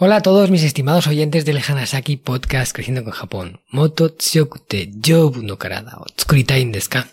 Hola 0.00 0.16
a 0.18 0.22
todos 0.22 0.48
mis 0.48 0.62
estimados 0.62 1.08
oyentes 1.08 1.44
del 1.44 1.58
Hanasaki 1.58 2.18
Podcast 2.18 2.72
Creciendo 2.72 3.02
con 3.02 3.12
Japón. 3.12 3.60
Moto 3.68 4.12
tsuyokute 4.12 4.92
jobu 5.04 5.42
no 5.42 5.58
karada 5.58 5.98
o 5.98 6.06
tsukuritai 6.06 6.70
desu 6.70 6.90
ka? 6.90 7.08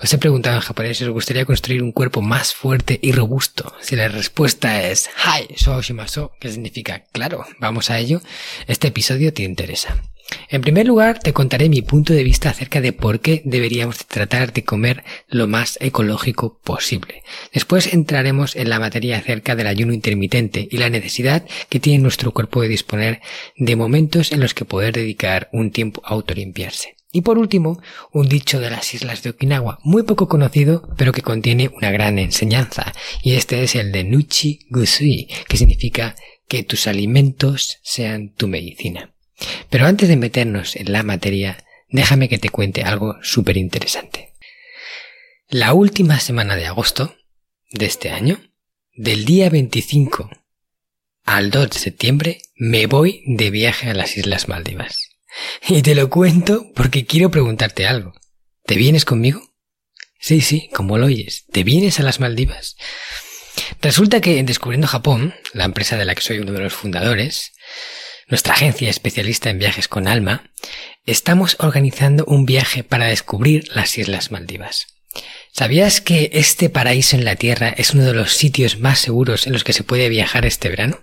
Os 0.00 0.08
he 0.08 0.16
preguntado 0.16 0.56
en 0.56 0.64
japonés 0.64 0.96
si 0.96 1.04
os 1.04 1.12
gustaría 1.12 1.44
construir 1.44 1.82
un 1.82 1.92
cuerpo 1.92 2.22
más 2.22 2.54
fuerte 2.54 2.98
y 3.02 3.12
robusto. 3.12 3.74
Si 3.82 3.94
la 3.94 4.08
respuesta 4.08 4.88
es 4.88 5.10
Hai, 5.22 5.52
so 5.54 5.82
shimasu, 5.82 6.30
que 6.40 6.48
significa 6.48 7.04
claro, 7.12 7.44
vamos 7.58 7.90
a 7.90 7.98
ello, 7.98 8.22
este 8.66 8.88
episodio 8.88 9.34
te 9.34 9.42
interesa. 9.42 10.00
En 10.48 10.62
primer 10.62 10.86
lugar, 10.86 11.18
te 11.18 11.32
contaré 11.32 11.68
mi 11.68 11.82
punto 11.82 12.12
de 12.12 12.24
vista 12.24 12.50
acerca 12.50 12.80
de 12.80 12.92
por 12.92 13.20
qué 13.20 13.42
deberíamos 13.44 13.98
tratar 14.06 14.52
de 14.52 14.64
comer 14.64 15.04
lo 15.28 15.46
más 15.46 15.78
ecológico 15.80 16.58
posible. 16.62 17.22
Después 17.52 17.92
entraremos 17.92 18.56
en 18.56 18.68
la 18.68 18.80
materia 18.80 19.18
acerca 19.18 19.56
del 19.56 19.66
ayuno 19.66 19.92
intermitente 19.92 20.68
y 20.70 20.76
la 20.78 20.90
necesidad 20.90 21.44
que 21.68 21.80
tiene 21.80 22.02
nuestro 22.02 22.32
cuerpo 22.32 22.62
de 22.62 22.68
disponer 22.68 23.20
de 23.56 23.76
momentos 23.76 24.32
en 24.32 24.40
los 24.40 24.54
que 24.54 24.64
poder 24.64 24.94
dedicar 24.94 25.48
un 25.52 25.70
tiempo 25.70 26.02
a 26.04 26.10
autolimpiarse. 26.10 26.96
Y 27.12 27.22
por 27.22 27.38
último, 27.38 27.82
un 28.12 28.28
dicho 28.28 28.60
de 28.60 28.70
las 28.70 28.94
islas 28.94 29.22
de 29.22 29.30
Okinawa, 29.30 29.80
muy 29.82 30.04
poco 30.04 30.28
conocido, 30.28 30.88
pero 30.96 31.12
que 31.12 31.22
contiene 31.22 31.70
una 31.76 31.90
gran 31.90 32.20
enseñanza, 32.20 32.92
y 33.22 33.34
este 33.34 33.64
es 33.64 33.74
el 33.74 33.90
de 33.90 34.04
Nuchi 34.04 34.60
Gusui, 34.70 35.28
que 35.48 35.56
significa 35.56 36.14
que 36.46 36.62
tus 36.62 36.86
alimentos 36.86 37.78
sean 37.82 38.30
tu 38.30 38.46
medicina. 38.46 39.12
Pero 39.68 39.86
antes 39.86 40.08
de 40.08 40.16
meternos 40.16 40.76
en 40.76 40.92
la 40.92 41.02
materia, 41.02 41.64
déjame 41.88 42.28
que 42.28 42.38
te 42.38 42.50
cuente 42.50 42.82
algo 42.82 43.16
súper 43.22 43.56
interesante. 43.56 44.34
La 45.48 45.72
última 45.72 46.20
semana 46.20 46.56
de 46.56 46.66
agosto 46.66 47.16
de 47.70 47.86
este 47.86 48.10
año, 48.10 48.40
del 48.94 49.24
día 49.24 49.50
25 49.50 50.30
al 51.24 51.50
2 51.50 51.70
de 51.70 51.78
septiembre, 51.78 52.42
me 52.54 52.86
voy 52.86 53.22
de 53.26 53.50
viaje 53.50 53.90
a 53.90 53.94
las 53.94 54.16
Islas 54.16 54.48
Maldivas. 54.48 55.10
Y 55.68 55.82
te 55.82 55.94
lo 55.94 56.10
cuento 56.10 56.70
porque 56.74 57.06
quiero 57.06 57.30
preguntarte 57.30 57.86
algo. 57.86 58.12
¿Te 58.64 58.76
vienes 58.76 59.04
conmigo? 59.04 59.40
Sí, 60.20 60.40
sí, 60.40 60.68
como 60.74 60.98
lo 60.98 61.06
oyes. 61.06 61.46
¿Te 61.50 61.64
vienes 61.64 61.98
a 61.98 62.02
las 62.02 62.20
Maldivas? 62.20 62.76
Resulta 63.80 64.20
que 64.20 64.38
en 64.38 64.46
Descubriendo 64.46 64.86
Japón, 64.86 65.34
la 65.52 65.64
empresa 65.64 65.96
de 65.96 66.04
la 66.04 66.14
que 66.14 66.22
soy 66.22 66.38
uno 66.38 66.52
de 66.52 66.60
los 66.60 66.74
fundadores, 66.74 67.52
nuestra 68.30 68.54
agencia 68.54 68.88
especialista 68.88 69.50
en 69.50 69.58
viajes 69.58 69.88
con 69.88 70.06
alma, 70.08 70.50
estamos 71.04 71.56
organizando 71.58 72.24
un 72.26 72.46
viaje 72.46 72.84
para 72.84 73.06
descubrir 73.06 73.68
las 73.74 73.98
Islas 73.98 74.30
Maldivas. 74.30 74.86
¿Sabías 75.52 76.00
que 76.00 76.30
este 76.32 76.70
paraíso 76.70 77.16
en 77.16 77.24
la 77.24 77.34
Tierra 77.34 77.70
es 77.70 77.92
uno 77.92 78.04
de 78.04 78.14
los 78.14 78.32
sitios 78.32 78.78
más 78.78 79.00
seguros 79.00 79.46
en 79.46 79.52
los 79.52 79.64
que 79.64 79.72
se 79.72 79.82
puede 79.82 80.08
viajar 80.08 80.46
este 80.46 80.68
verano? 80.68 81.00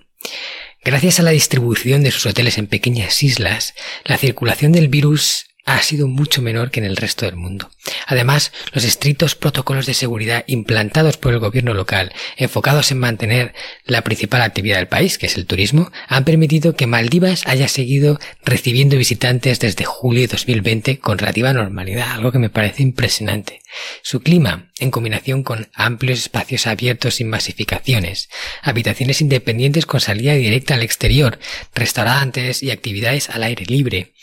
Gracias 0.84 1.19
a 1.19 1.24
la 1.24 1.31
distribución 1.31 2.02
de 2.02 2.12
sus 2.12 2.25
hoteles 2.25 2.57
en 2.57 2.68
pequeñas 2.68 3.22
islas, 3.22 3.73
la 4.06 4.18
circulación 4.18 4.72
del 4.72 4.88
virus 4.88 5.47
ha 5.67 5.81
sido 5.81 6.07
mucho 6.07 6.41
menor 6.41 6.72
que 6.72 6.79
en 6.79 6.85
el 6.85 6.95
resto 6.95 7.25
del 7.25 7.35
mundo. 7.35 7.69
Además, 8.07 8.53
los 8.72 8.85
estrictos 8.85 9.35
protocolos 9.35 9.85
de 9.85 9.94
seguridad 9.94 10.45
implantados 10.47 11.17
por 11.17 11.33
el 11.33 11.39
gobierno 11.39 11.73
local, 11.73 12.13
enfocados 12.38 12.89
en 12.91 13.00
mantener 13.00 13.53
la 13.85 14.01
principal 14.01 14.41
actividad 14.41 14.78
del 14.78 14.88
país, 14.88 15.17
que 15.17 15.25
es 15.25 15.35
el 15.35 15.45
turismo, 15.45 15.91
han 16.07 16.23
permitido 16.23 16.75
que 16.75 16.88
Maldivas 16.88 17.45
haya 17.45 17.67
seguido 17.67 18.17
recibiendo 18.45 18.97
visitantes 18.97 19.59
desde 19.59 19.83
julio 19.83 20.22
de 20.22 20.28
2020 20.28 21.00
con 21.00 21.17
relativa 21.17 21.51
normalidad, 21.51 22.11
algo 22.11 22.31
que 22.31 22.39
me 22.39 22.49
parece 22.49 22.81
impresionante. 22.81 23.61
Su 24.01 24.22
clima, 24.22 24.72
en 24.79 24.89
combinación 24.89 25.44
con 25.44 25.69
amplios 25.73 26.19
espacios 26.19 26.66
abiertos 26.66 27.16
sin 27.16 27.29
masificaciones, 27.29 28.29
habitaciones 28.61 29.19
independientes 29.19 29.85
con 29.85 29.99
salida 29.99 30.34
directa 30.34 30.75
al 30.75 30.84
exterior, 30.84 31.39
restaurantes 31.75 32.63
y 32.63 32.72
actividades 32.72 33.29
al 33.29 33.44
aire 33.44 33.66
libre, 33.66 34.13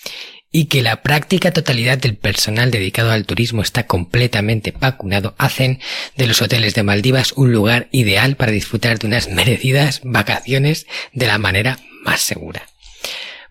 y 0.55 0.67
que 0.67 0.83
la 0.83 1.03
práctica 1.03 1.51
totalidad 1.51 1.99
del 1.99 2.15
personal 2.15 2.71
dedicado 2.71 3.11
al 3.11 3.27
turismo 3.27 3.61
está 3.61 3.89
completamente 3.89 4.71
vacunado 4.71 5.35
hacen 5.37 5.81
de 6.17 6.29
los 6.29 6.43
hoteles 6.43 6.77
de 6.77 6.85
Maldivas 6.85 7.33
un 7.33 7.53
lugar 7.53 7.89
ideal 7.91 8.37
para 8.37 8.53
disfrutar 8.53 9.01
de 9.01 9.09
unas 9.09 9.29
merecidas 9.31 10.01
vacaciones 10.05 10.87
de 11.13 11.27
la 11.27 11.39
manera 11.39 11.81
más 12.05 12.21
segura. 12.21 12.69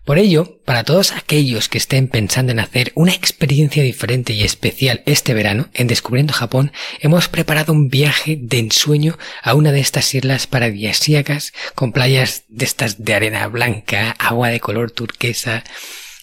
Por 0.06 0.18
ello, 0.18 0.58
para 0.64 0.84
todos 0.84 1.12
aquellos 1.12 1.68
que 1.68 1.76
estén 1.76 2.08
pensando 2.08 2.52
en 2.52 2.60
hacer 2.60 2.92
una 2.94 3.12
experiencia 3.12 3.82
diferente 3.82 4.32
y 4.32 4.42
especial 4.42 5.02
este 5.04 5.34
verano 5.34 5.68
en 5.74 5.88
Descubriendo 5.88 6.32
Japón, 6.32 6.72
hemos 7.00 7.28
preparado 7.28 7.74
un 7.74 7.88
viaje 7.88 8.38
de 8.40 8.60
ensueño 8.60 9.18
a 9.42 9.52
una 9.52 9.72
de 9.72 9.80
estas 9.80 10.14
islas 10.14 10.46
paradisíacas 10.46 11.52
con 11.74 11.92
playas 11.92 12.44
de 12.48 12.64
estas 12.64 13.04
de 13.04 13.12
arena 13.12 13.46
blanca, 13.48 14.12
agua 14.18 14.48
de 14.48 14.60
color 14.60 14.90
turquesa, 14.90 15.64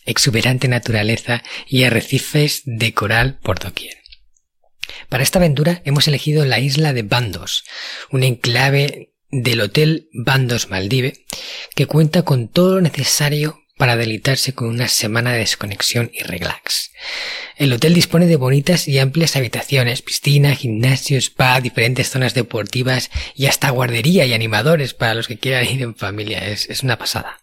exuberante 0.05 0.67
naturaleza 0.67 1.43
y 1.67 1.83
arrecifes 1.83 2.63
de 2.65 2.93
coral 2.93 3.39
por 3.41 3.59
doquier. 3.59 3.97
Para 5.09 5.23
esta 5.23 5.39
aventura 5.39 5.81
hemos 5.85 6.07
elegido 6.07 6.45
la 6.45 6.59
isla 6.59 6.93
de 6.93 7.03
Bandos, 7.03 7.63
un 8.11 8.23
enclave 8.23 9.13
del 9.29 9.61
Hotel 9.61 10.09
Bandos 10.13 10.69
Maldive, 10.69 11.25
que 11.75 11.85
cuenta 11.85 12.23
con 12.23 12.49
todo 12.49 12.75
lo 12.75 12.81
necesario 12.81 13.60
para 13.81 13.97
deleitarse 13.97 14.53
con 14.53 14.67
una 14.67 14.87
semana 14.87 15.31
de 15.31 15.39
desconexión 15.39 16.11
y 16.13 16.21
relax. 16.21 16.91
El 17.57 17.73
hotel 17.73 17.95
dispone 17.95 18.27
de 18.27 18.35
bonitas 18.35 18.87
y 18.87 18.99
amplias 18.99 19.35
habitaciones, 19.35 20.03
piscina, 20.03 20.53
gimnasio, 20.53 21.17
spa, 21.17 21.59
diferentes 21.61 22.11
zonas 22.11 22.35
deportivas 22.35 23.09
y 23.33 23.47
hasta 23.47 23.71
guardería 23.71 24.27
y 24.27 24.33
animadores 24.33 24.93
para 24.93 25.15
los 25.15 25.27
que 25.27 25.39
quieran 25.39 25.65
ir 25.65 25.81
en 25.81 25.95
familia. 25.95 26.47
Es, 26.47 26.69
es 26.69 26.83
una 26.83 26.99
pasada. 26.99 27.39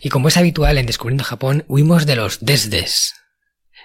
Y 0.00 0.08
como 0.08 0.28
es 0.28 0.38
habitual 0.38 0.78
en 0.78 0.86
Descubriendo 0.86 1.22
Japón, 1.22 1.66
huimos 1.68 2.06
de 2.06 2.16
los 2.16 2.42
desdes. 2.42 3.12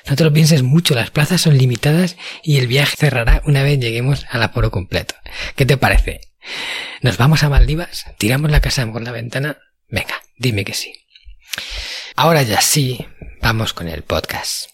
No 0.09 0.17
te 0.17 0.25
lo 0.25 0.33
pienses 0.33 0.63
mucho, 0.63 0.95
las 0.95 1.11
plazas 1.11 1.41
son 1.41 1.57
limitadas 1.57 2.17
y 2.43 2.59
el 2.59 2.67
viaje 2.67 2.97
cerrará 2.97 3.43
una 3.47 3.63
vez 3.63 3.79
lleguemos 3.79 4.27
al 4.31 4.43
aforo 4.43 4.71
completo. 4.71 5.15
¿Qué 5.57 5.67
te 5.67 5.77
parece? 5.77 6.21
¿Nos 7.01 7.17
vamos 7.17 7.43
a 7.43 7.49
Maldivas? 7.49 8.05
¿Tiramos 8.19 8.51
la 8.51 8.61
casa 8.61 8.91
por 8.91 9.03
la 9.03 9.13
ventana? 9.13 9.59
Venga, 9.89 10.23
dime 10.37 10.65
que 10.65 10.75
sí. 10.75 10.93
Ahora 12.17 12.43
ya 12.43 12.61
sí, 12.61 13.07
vamos 13.41 13.73
con 13.73 13.89
el 13.89 14.03
podcast. 14.03 14.71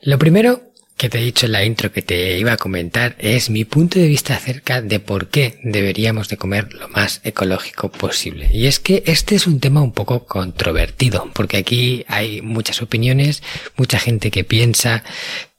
Lo 0.00 0.18
primero 0.18 0.71
que 1.02 1.08
te 1.08 1.18
he 1.18 1.24
dicho 1.24 1.46
en 1.46 1.52
la 1.52 1.64
intro 1.64 1.90
que 1.90 2.00
te 2.00 2.38
iba 2.38 2.52
a 2.52 2.56
comentar 2.56 3.16
es 3.18 3.50
mi 3.50 3.64
punto 3.64 3.98
de 3.98 4.06
vista 4.06 4.36
acerca 4.36 4.80
de 4.80 5.00
por 5.00 5.30
qué 5.30 5.58
deberíamos 5.64 6.28
de 6.28 6.36
comer 6.36 6.72
lo 6.74 6.88
más 6.90 7.20
ecológico 7.24 7.90
posible. 7.90 8.48
Y 8.52 8.68
es 8.68 8.78
que 8.78 9.02
este 9.04 9.34
es 9.34 9.48
un 9.48 9.58
tema 9.58 9.82
un 9.82 9.90
poco 9.90 10.26
controvertido, 10.26 11.28
porque 11.34 11.56
aquí 11.56 12.04
hay 12.06 12.40
muchas 12.40 12.82
opiniones, 12.82 13.42
mucha 13.76 13.98
gente 13.98 14.30
que 14.30 14.44
piensa 14.44 15.02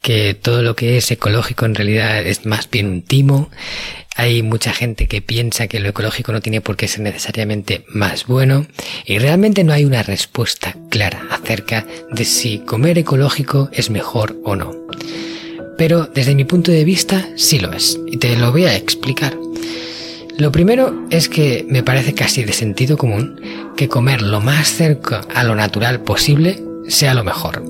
que 0.02 0.34
todo 0.34 0.62
lo 0.62 0.78
que 0.78 0.96
es 0.96 1.12
ecológico 1.12 1.66
en 1.66 1.76
realidad 1.76 2.26
es 2.26 2.46
más 2.46 2.70
bien 2.70 2.88
un 2.88 3.02
timo. 3.02 3.52
Hay 4.16 4.44
mucha 4.44 4.72
gente 4.72 5.08
que 5.08 5.22
piensa 5.22 5.68
que 5.68 5.82
lo 5.82 5.90
ecológico 5.90 6.32
no 6.32 6.40
tiene 6.40 6.62
por 6.62 6.78
qué 6.78 6.88
ser 6.88 7.02
necesariamente 7.02 7.84
más 7.90 8.28
bueno 8.28 8.66
y 9.06 9.20
realmente 9.20 9.66
no 9.66 9.74
hay 9.74 9.84
una 9.84 10.04
respuesta 10.04 10.78
clara 10.90 11.28
acerca 11.32 11.86
de 12.12 12.24
si 12.24 12.60
comer 12.60 12.98
ecológico 12.98 13.70
es 13.74 13.90
mejor 13.90 14.38
o 14.46 14.56
no. 14.56 14.74
Pero 15.78 16.10
desde 16.14 16.36
mi 16.36 16.44
punto 16.44 16.72
de 16.72 16.84
vista 16.84 17.30
sí 17.36 17.60
lo 17.60 17.74
es 17.74 18.00
y 18.08 18.18
te 18.18 18.36
lo 18.36 18.52
voy 18.52 18.66
a 18.66 18.76
explicar. 18.76 19.38
Lo 20.38 20.52
primero 20.52 21.06
es 21.12 21.30
que 21.30 21.66
me 21.70 21.84
parece 21.84 22.14
casi 22.14 22.44
de 22.44 22.54
sentido 22.54 22.98
común 22.98 23.40
que 23.78 23.88
comer 23.88 24.22
lo 24.22 24.42
más 24.42 24.70
cerca 24.70 25.22
a 25.34 25.44
lo 25.44 25.56
natural 25.56 26.02
posible 26.02 26.62
sea 26.88 27.14
lo 27.14 27.24
mejor 27.24 27.64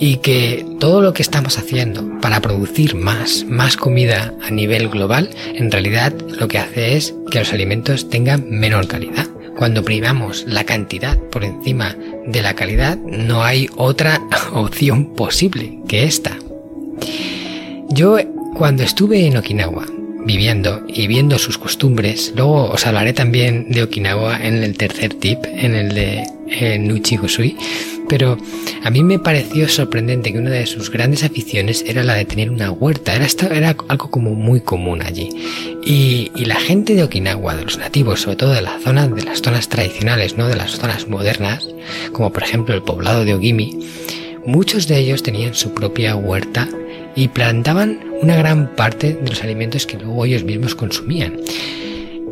y 0.00 0.16
que 0.16 0.66
todo 0.80 1.00
lo 1.00 1.12
que 1.12 1.22
estamos 1.22 1.58
haciendo 1.58 2.20
para 2.20 2.40
producir 2.40 2.94
más, 2.94 3.44
más 3.48 3.76
comida 3.76 4.34
a 4.42 4.50
nivel 4.50 4.88
global, 4.88 5.30
en 5.54 5.70
realidad 5.70 6.12
lo 6.28 6.48
que 6.48 6.58
hace 6.58 6.96
es 6.96 7.14
que 7.30 7.38
los 7.38 7.52
alimentos 7.52 8.08
tengan 8.10 8.48
menor 8.50 8.86
calidad. 8.86 9.26
Cuando 9.56 9.84
primamos 9.84 10.44
la 10.48 10.64
cantidad 10.64 11.16
por 11.30 11.44
encima 11.44 11.96
de 12.26 12.42
la 12.42 12.54
calidad, 12.54 12.98
no 12.98 13.44
hay 13.44 13.70
otra 13.76 14.20
opción 14.52 15.14
posible 15.14 15.78
que 15.86 16.04
esta. 16.04 16.36
Yo 17.94 18.18
cuando 18.56 18.82
estuve 18.82 19.24
en 19.24 19.36
Okinawa, 19.36 19.86
viviendo 20.26 20.82
y 20.88 21.06
viendo 21.06 21.38
sus 21.38 21.58
costumbres. 21.58 22.32
Luego 22.34 22.70
os 22.70 22.84
hablaré 22.88 23.12
también 23.12 23.70
de 23.70 23.84
Okinawa 23.84 24.44
en 24.44 24.64
el 24.64 24.76
tercer 24.76 25.14
tip, 25.14 25.38
en 25.44 25.76
el 25.76 25.94
de 25.94 26.24
eh, 26.48 26.76
Nuchi. 26.80 27.20
Pero 28.08 28.36
a 28.82 28.90
mí 28.90 29.04
me 29.04 29.20
pareció 29.20 29.68
sorprendente 29.68 30.32
que 30.32 30.40
una 30.40 30.50
de 30.50 30.66
sus 30.66 30.90
grandes 30.90 31.22
aficiones 31.22 31.84
era 31.86 32.02
la 32.02 32.14
de 32.14 32.24
tener 32.24 32.50
una 32.50 32.72
huerta. 32.72 33.14
Era, 33.14 33.76
algo 33.86 34.10
como 34.10 34.34
muy 34.34 34.60
común 34.60 35.00
allí. 35.00 35.28
Y, 35.84 36.32
y, 36.34 36.46
la 36.46 36.56
gente 36.56 36.96
de 36.96 37.04
Okinawa, 37.04 37.54
de 37.54 37.64
los 37.64 37.78
nativos, 37.78 38.22
sobre 38.22 38.36
todo 38.36 38.54
de 38.54 38.62
la 38.62 38.80
zona, 38.80 39.06
de 39.06 39.22
las 39.22 39.40
zonas 39.40 39.68
tradicionales, 39.68 40.36
no 40.36 40.48
de 40.48 40.56
las 40.56 40.72
zonas 40.72 41.06
modernas, 41.06 41.68
como 42.12 42.32
por 42.32 42.42
ejemplo 42.42 42.74
el 42.74 42.82
poblado 42.82 43.24
de 43.24 43.34
Ogimi, 43.34 43.78
muchos 44.44 44.88
de 44.88 44.98
ellos 44.98 45.22
tenían 45.22 45.54
su 45.54 45.74
propia 45.74 46.16
huerta 46.16 46.68
y 47.16 47.28
plantaban 47.28 48.00
una 48.22 48.36
gran 48.36 48.74
parte 48.74 49.14
de 49.14 49.28
los 49.28 49.42
alimentos 49.42 49.86
que 49.86 49.98
luego 49.98 50.24
ellos 50.24 50.44
mismos 50.44 50.74
consumían. 50.74 51.36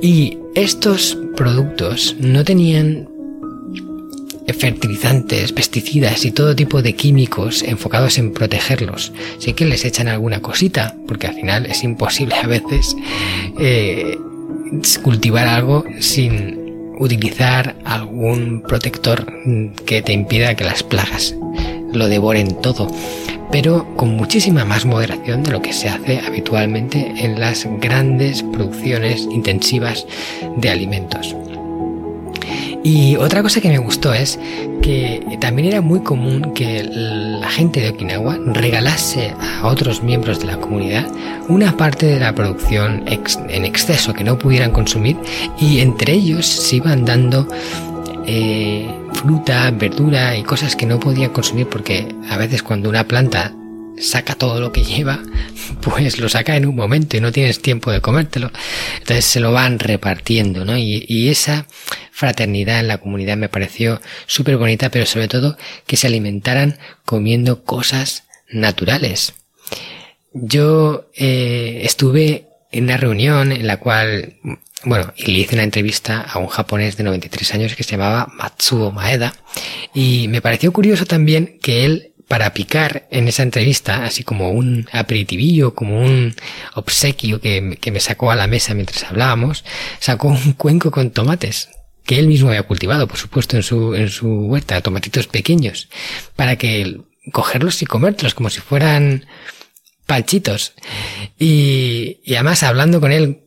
Y 0.00 0.38
estos 0.54 1.16
productos 1.36 2.16
no 2.18 2.44
tenían 2.44 3.08
fertilizantes, 4.52 5.52
pesticidas 5.52 6.24
y 6.24 6.32
todo 6.32 6.56
tipo 6.56 6.82
de 6.82 6.94
químicos 6.94 7.62
enfocados 7.62 8.18
en 8.18 8.32
protegerlos. 8.32 9.12
Sí 9.38 9.52
que 9.52 9.64
les 9.64 9.84
echan 9.84 10.08
alguna 10.08 10.40
cosita, 10.40 10.96
porque 11.06 11.28
al 11.28 11.34
final 11.34 11.66
es 11.66 11.84
imposible 11.84 12.34
a 12.34 12.46
veces 12.46 12.96
eh, 13.58 14.18
cultivar 15.02 15.46
algo 15.48 15.84
sin 16.00 16.60
utilizar 16.98 17.76
algún 17.84 18.62
protector 18.62 19.26
que 19.86 20.02
te 20.02 20.12
impida 20.12 20.54
que 20.54 20.64
las 20.64 20.82
plagas 20.82 21.34
lo 21.92 22.08
devoren 22.08 22.60
todo 22.60 22.88
pero 23.52 23.86
con 23.96 24.16
muchísima 24.16 24.64
más 24.64 24.86
moderación 24.86 25.42
de 25.42 25.52
lo 25.52 25.62
que 25.62 25.72
se 25.72 25.88
hace 25.88 26.20
habitualmente 26.26 27.12
en 27.18 27.38
las 27.38 27.68
grandes 27.80 28.42
producciones 28.42 29.28
intensivas 29.30 30.06
de 30.56 30.70
alimentos. 30.70 31.36
Y 32.84 33.14
otra 33.16 33.42
cosa 33.42 33.60
que 33.60 33.68
me 33.68 33.78
gustó 33.78 34.12
es 34.12 34.40
que 34.80 35.38
también 35.40 35.68
era 35.68 35.80
muy 35.80 36.00
común 36.00 36.52
que 36.52 36.82
la 36.82 37.48
gente 37.48 37.80
de 37.80 37.90
Okinawa 37.90 38.38
regalase 38.46 39.32
a 39.62 39.68
otros 39.68 40.02
miembros 40.02 40.40
de 40.40 40.46
la 40.46 40.56
comunidad 40.56 41.06
una 41.48 41.76
parte 41.76 42.06
de 42.06 42.18
la 42.18 42.34
producción 42.34 43.04
en 43.06 43.64
exceso 43.64 44.14
que 44.14 44.24
no 44.24 44.36
pudieran 44.36 44.72
consumir 44.72 45.16
y 45.60 45.78
entre 45.78 46.14
ellos 46.14 46.46
se 46.46 46.76
iban 46.76 47.04
dando 47.04 47.46
eh, 48.26 48.90
fruta, 49.22 49.70
verdura 49.70 50.36
y 50.36 50.42
cosas 50.42 50.74
que 50.74 50.84
no 50.84 50.98
podía 50.98 51.32
consumir 51.32 51.68
porque 51.68 52.12
a 52.28 52.36
veces 52.36 52.60
cuando 52.64 52.88
una 52.88 53.06
planta 53.06 53.54
saca 53.96 54.34
todo 54.34 54.60
lo 54.60 54.72
que 54.72 54.82
lleva, 54.82 55.22
pues 55.80 56.18
lo 56.18 56.28
saca 56.28 56.56
en 56.56 56.66
un 56.66 56.74
momento 56.74 57.16
y 57.16 57.20
no 57.20 57.30
tienes 57.30 57.62
tiempo 57.62 57.92
de 57.92 58.00
comértelo. 58.00 58.50
Entonces 58.98 59.24
se 59.24 59.38
lo 59.38 59.52
van 59.52 59.78
repartiendo, 59.78 60.64
¿no? 60.64 60.76
Y, 60.76 61.28
esa 61.28 61.66
fraternidad 62.10 62.80
en 62.80 62.88
la 62.88 62.98
comunidad 62.98 63.36
me 63.36 63.48
pareció 63.48 64.00
súper 64.26 64.56
bonita, 64.56 64.90
pero 64.90 65.06
sobre 65.06 65.28
todo 65.28 65.56
que 65.86 65.96
se 65.96 66.08
alimentaran 66.08 66.78
comiendo 67.04 67.62
cosas 67.62 68.24
naturales. 68.50 69.34
Yo 70.32 71.08
eh, 71.14 71.82
estuve 71.84 72.48
en 72.72 72.84
una 72.84 72.96
reunión 72.96 73.52
en 73.52 73.68
la 73.68 73.76
cual 73.78 74.34
bueno, 74.84 75.12
y 75.16 75.30
le 75.30 75.38
hice 75.40 75.54
una 75.54 75.64
entrevista 75.64 76.20
a 76.20 76.38
un 76.38 76.48
japonés 76.48 76.96
de 76.96 77.04
93 77.04 77.54
años 77.54 77.74
que 77.74 77.82
se 77.82 77.92
llamaba 77.92 78.28
Matsuo 78.34 78.90
Maeda. 78.90 79.32
Y 79.94 80.28
me 80.28 80.40
pareció 80.40 80.72
curioso 80.72 81.06
también 81.06 81.58
que 81.62 81.84
él, 81.84 82.14
para 82.28 82.52
picar 82.54 83.06
en 83.10 83.28
esa 83.28 83.42
entrevista, 83.42 84.04
así 84.04 84.24
como 84.24 84.50
un 84.50 84.88
aperitivillo, 84.92 85.74
como 85.74 86.00
un 86.00 86.34
obsequio 86.74 87.40
que, 87.40 87.78
que 87.80 87.90
me 87.90 88.00
sacó 88.00 88.30
a 88.30 88.36
la 88.36 88.46
mesa 88.46 88.74
mientras 88.74 89.04
hablábamos, 89.04 89.64
sacó 90.00 90.28
un 90.28 90.52
cuenco 90.54 90.90
con 90.90 91.10
tomates 91.10 91.68
que 92.04 92.18
él 92.18 92.26
mismo 92.26 92.48
había 92.48 92.64
cultivado, 92.64 93.06
por 93.06 93.18
supuesto, 93.18 93.56
en 93.56 93.62
su, 93.62 93.94
en 93.94 94.08
su 94.08 94.28
huerta, 94.46 94.80
tomatitos 94.80 95.28
pequeños, 95.28 95.88
para 96.34 96.56
que 96.56 97.00
cogerlos 97.32 97.80
y 97.82 97.86
comértelos 97.86 98.34
como 98.34 98.50
si 98.50 98.60
fueran 98.60 99.26
palchitos. 100.06 100.74
Y, 101.38 102.20
y 102.24 102.34
además 102.34 102.64
hablando 102.64 103.00
con 103.00 103.12
él, 103.12 103.41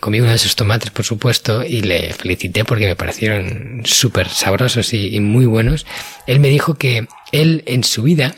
comí 0.00 0.20
uno 0.20 0.30
de 0.30 0.36
esos 0.36 0.56
tomates, 0.56 0.90
por 0.90 1.04
supuesto, 1.04 1.64
y 1.64 1.82
le 1.82 2.12
felicité 2.12 2.64
porque 2.64 2.86
me 2.86 2.96
parecieron 2.96 3.82
súper 3.84 4.28
sabrosos 4.28 4.92
y, 4.94 5.20
muy 5.20 5.46
buenos. 5.46 5.86
Él 6.26 6.40
me 6.40 6.48
dijo 6.48 6.74
que 6.74 7.06
él 7.32 7.62
en 7.66 7.84
su 7.84 8.02
vida 8.02 8.34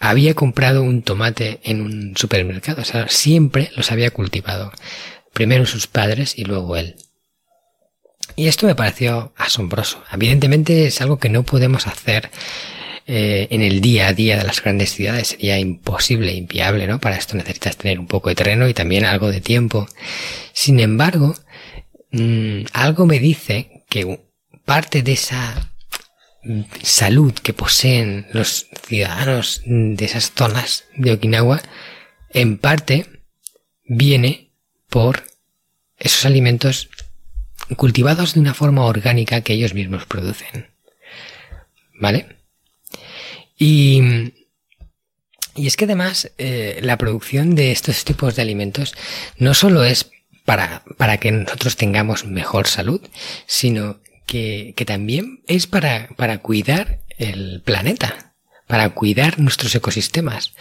había 0.00 0.34
comprado 0.34 0.82
un 0.82 1.02
tomate 1.02 1.60
en 1.64 1.82
un 1.82 2.16
supermercado, 2.16 2.82
o 2.82 2.84
sea, 2.84 3.08
siempre 3.08 3.70
los 3.76 3.92
había 3.92 4.10
cultivado. 4.10 4.72
Primero 5.32 5.66
sus 5.66 5.86
padres 5.86 6.38
y 6.38 6.44
luego 6.44 6.76
él. 6.76 6.96
Y 8.36 8.46
esto 8.46 8.66
me 8.66 8.74
pareció 8.74 9.32
asombroso. 9.36 10.02
Evidentemente 10.12 10.86
es 10.86 11.00
algo 11.00 11.18
que 11.18 11.28
no 11.28 11.42
podemos 11.42 11.86
hacer 11.86 12.30
eh, 13.06 13.48
en 13.50 13.62
el 13.62 13.80
día 13.80 14.08
a 14.08 14.12
día 14.12 14.38
de 14.38 14.44
las 14.44 14.62
grandes 14.62 14.92
ciudades 14.92 15.28
sería 15.28 15.58
imposible, 15.58 16.34
inviable, 16.34 16.86
¿no? 16.86 17.00
Para 17.00 17.16
esto 17.16 17.36
necesitas 17.36 17.76
tener 17.76 17.98
un 17.98 18.06
poco 18.06 18.28
de 18.28 18.36
terreno 18.36 18.68
y 18.68 18.74
también 18.74 19.04
algo 19.04 19.30
de 19.30 19.40
tiempo. 19.40 19.88
Sin 20.52 20.78
embargo, 20.78 21.34
mm, 22.12 22.62
algo 22.72 23.06
me 23.06 23.18
dice 23.18 23.84
que 23.88 24.20
parte 24.64 25.02
de 25.02 25.12
esa 25.12 25.72
mm, 26.44 26.62
salud 26.82 27.32
que 27.34 27.52
poseen 27.52 28.26
los 28.32 28.68
ciudadanos 28.86 29.62
de 29.64 30.04
esas 30.04 30.32
zonas 30.32 30.84
de 30.96 31.12
Okinawa, 31.12 31.60
en 32.30 32.58
parte 32.58 33.06
viene 33.84 34.52
por 34.88 35.24
esos 35.98 36.24
alimentos 36.24 36.88
cultivados 37.76 38.34
de 38.34 38.40
una 38.40 38.54
forma 38.54 38.84
orgánica 38.84 39.40
que 39.40 39.54
ellos 39.54 39.74
mismos 39.74 40.06
producen. 40.06 40.68
¿Vale? 42.00 42.41
Y, 43.64 44.02
y 45.54 45.68
es 45.68 45.76
que 45.76 45.84
además 45.84 46.32
eh, 46.36 46.80
la 46.82 46.98
producción 46.98 47.54
de 47.54 47.70
estos 47.70 48.04
tipos 48.04 48.34
de 48.34 48.42
alimentos 48.42 48.92
no 49.36 49.54
solo 49.54 49.84
es 49.84 50.10
para, 50.44 50.82
para 50.98 51.18
que 51.18 51.30
nosotros 51.30 51.76
tengamos 51.76 52.26
mejor 52.26 52.66
salud, 52.66 53.00
sino 53.46 54.00
que, 54.26 54.74
que 54.76 54.84
también 54.84 55.44
es 55.46 55.68
para, 55.68 56.08
para 56.16 56.38
cuidar 56.38 57.02
el 57.18 57.62
planeta, 57.64 58.34
para 58.66 58.88
cuidar 58.88 59.38
nuestros 59.38 59.72
ecosistemas. 59.76 60.54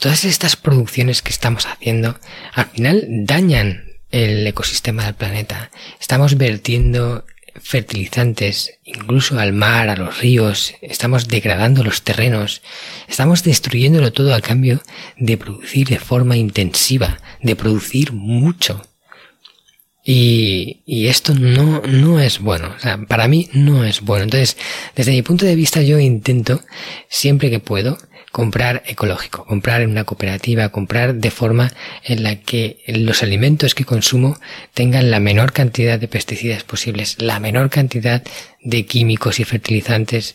todas 0.00 0.24
estas 0.24 0.56
producciones 0.56 1.20
que 1.20 1.32
estamos 1.32 1.66
haciendo 1.66 2.18
al 2.54 2.64
final 2.70 3.04
dañan 3.26 3.84
el 4.10 4.46
ecosistema 4.46 5.04
del 5.04 5.16
planeta. 5.16 5.70
Estamos 6.00 6.38
vertiendo 6.38 7.26
fertilizantes 7.60 8.78
incluso 8.84 9.38
al 9.38 9.52
mar, 9.52 9.88
a 9.88 9.96
los 9.96 10.20
ríos, 10.20 10.74
estamos 10.82 11.28
degradando 11.28 11.84
los 11.84 12.02
terrenos, 12.02 12.62
estamos 13.08 13.42
destruyéndolo 13.44 14.12
todo 14.12 14.34
a 14.34 14.40
cambio 14.40 14.82
de 15.16 15.36
producir 15.36 15.88
de 15.88 15.98
forma 15.98 16.36
intensiva, 16.36 17.18
de 17.42 17.56
producir 17.56 18.12
mucho. 18.12 18.86
Y, 20.06 20.82
y 20.84 21.06
esto 21.06 21.34
no, 21.34 21.80
no 21.80 22.20
es 22.20 22.38
bueno. 22.38 22.74
O 22.76 22.80
sea, 22.80 22.98
para 23.06 23.26
mí 23.26 23.48
no 23.54 23.84
es 23.84 24.02
bueno. 24.02 24.24
Entonces, 24.24 24.58
desde 24.94 25.12
mi 25.12 25.22
punto 25.22 25.46
de 25.46 25.56
vista, 25.56 25.80
yo 25.80 25.98
intento, 25.98 26.60
siempre 27.08 27.48
que 27.48 27.58
puedo, 27.58 27.96
comprar 28.34 28.82
ecológico, 28.88 29.44
comprar 29.44 29.80
en 29.80 29.90
una 29.90 30.02
cooperativa, 30.02 30.70
comprar 30.70 31.14
de 31.14 31.30
forma 31.30 31.72
en 32.02 32.24
la 32.24 32.34
que 32.40 32.82
los 32.88 33.22
alimentos 33.22 33.76
que 33.76 33.84
consumo 33.84 34.40
tengan 34.74 35.12
la 35.12 35.20
menor 35.20 35.52
cantidad 35.52 36.00
de 36.00 36.08
pesticidas 36.08 36.64
posibles, 36.64 37.22
la 37.22 37.38
menor 37.38 37.70
cantidad 37.70 38.24
de 38.60 38.86
químicos 38.86 39.38
y 39.38 39.44
fertilizantes 39.44 40.34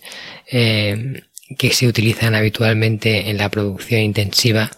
eh, 0.49 1.23
que 1.57 1.73
se 1.73 1.87
utilizan 1.87 2.35
habitualmente 2.35 3.29
en 3.29 3.37
la 3.37 3.49
producción 3.49 3.99
intensiva 3.99 4.71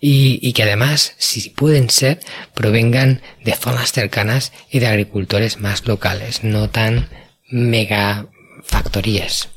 y, 0.00 0.40
y, 0.42 0.52
que 0.52 0.64
además, 0.64 1.14
si 1.18 1.50
pueden 1.50 1.88
ser, 1.88 2.18
provengan 2.52 3.22
de 3.44 3.52
zonas 3.52 3.92
cercanas 3.92 4.52
y 4.72 4.80
de 4.80 4.88
agricultores 4.88 5.60
más 5.60 5.86
locales, 5.86 6.42
no 6.42 6.68
tan 6.68 7.08
mega 7.48 8.26
factorías. 8.64 9.50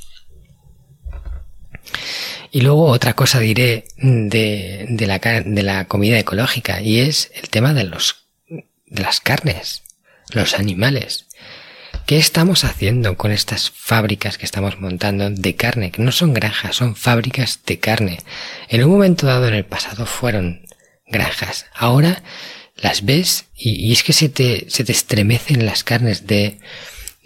Y 2.51 2.61
luego 2.61 2.85
otra 2.85 3.13
cosa 3.13 3.39
diré 3.39 3.85
de, 3.97 4.85
de, 4.89 5.07
la, 5.07 5.19
de 5.19 5.63
la 5.63 5.85
comida 5.85 6.17
ecológica 6.17 6.81
y 6.81 6.99
es 6.99 7.31
el 7.35 7.49
tema 7.49 7.73
de 7.73 7.83
los, 7.83 8.27
de 8.47 9.03
las 9.03 9.19
carnes, 9.19 9.83
los 10.31 10.55
animales. 10.55 11.27
¿Qué 12.05 12.17
estamos 12.17 12.63
haciendo 12.63 13.17
con 13.17 13.31
estas 13.31 13.69
fábricas 13.69 14.39
que 14.39 14.45
estamos 14.45 14.79
montando 14.79 15.29
de 15.29 15.55
carne? 15.55 15.91
Que 15.91 16.01
no 16.01 16.11
son 16.11 16.33
granjas, 16.33 16.75
son 16.75 16.95
fábricas 16.95 17.59
de 17.67 17.77
carne. 17.77 18.17
En 18.67 18.83
un 18.83 18.89
momento 18.89 19.27
dado 19.27 19.47
en 19.47 19.53
el 19.53 19.65
pasado 19.65 20.07
fueron 20.07 20.65
granjas. 21.05 21.67
Ahora 21.75 22.23
las 22.75 23.05
ves 23.05 23.45
y, 23.55 23.87
y 23.87 23.91
es 23.91 24.01
que 24.03 24.13
se 24.13 24.29
te, 24.29 24.65
se 24.69 24.83
te 24.83 24.91
estremecen 24.91 25.67
las 25.67 25.83
carnes 25.83 26.25
de, 26.25 26.57